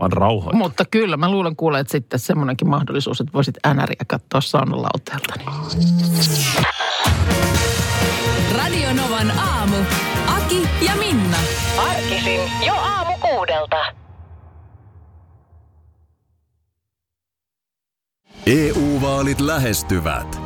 vaan 0.00 0.12
rauhoittu. 0.12 0.56
Mutta 0.56 0.84
kyllä, 0.84 1.16
mä 1.16 1.30
luulen 1.30 1.56
kuulee, 1.56 1.80
että 1.80 1.90
sitten 1.90 2.20
semmoinenkin 2.20 2.68
mahdollisuus, 2.68 3.20
että 3.20 3.32
voisit 3.32 3.54
änäriä 3.66 4.04
katsoa 4.06 4.40
saunan 4.40 4.82
lauteelta. 4.82 5.34
Niin. 5.38 6.66
Radio 8.56 8.92
Novan 8.92 9.30
aamu. 9.30 9.76
Aki 10.26 10.68
ja 10.86 10.92
Minna. 10.96 11.36
Arkisin 11.78 12.40
jo 12.66 12.74
aamu 12.74 13.12
kuudelta. 13.20 13.76
EU-vaalit 18.46 19.40
lähestyvät. 19.40 20.45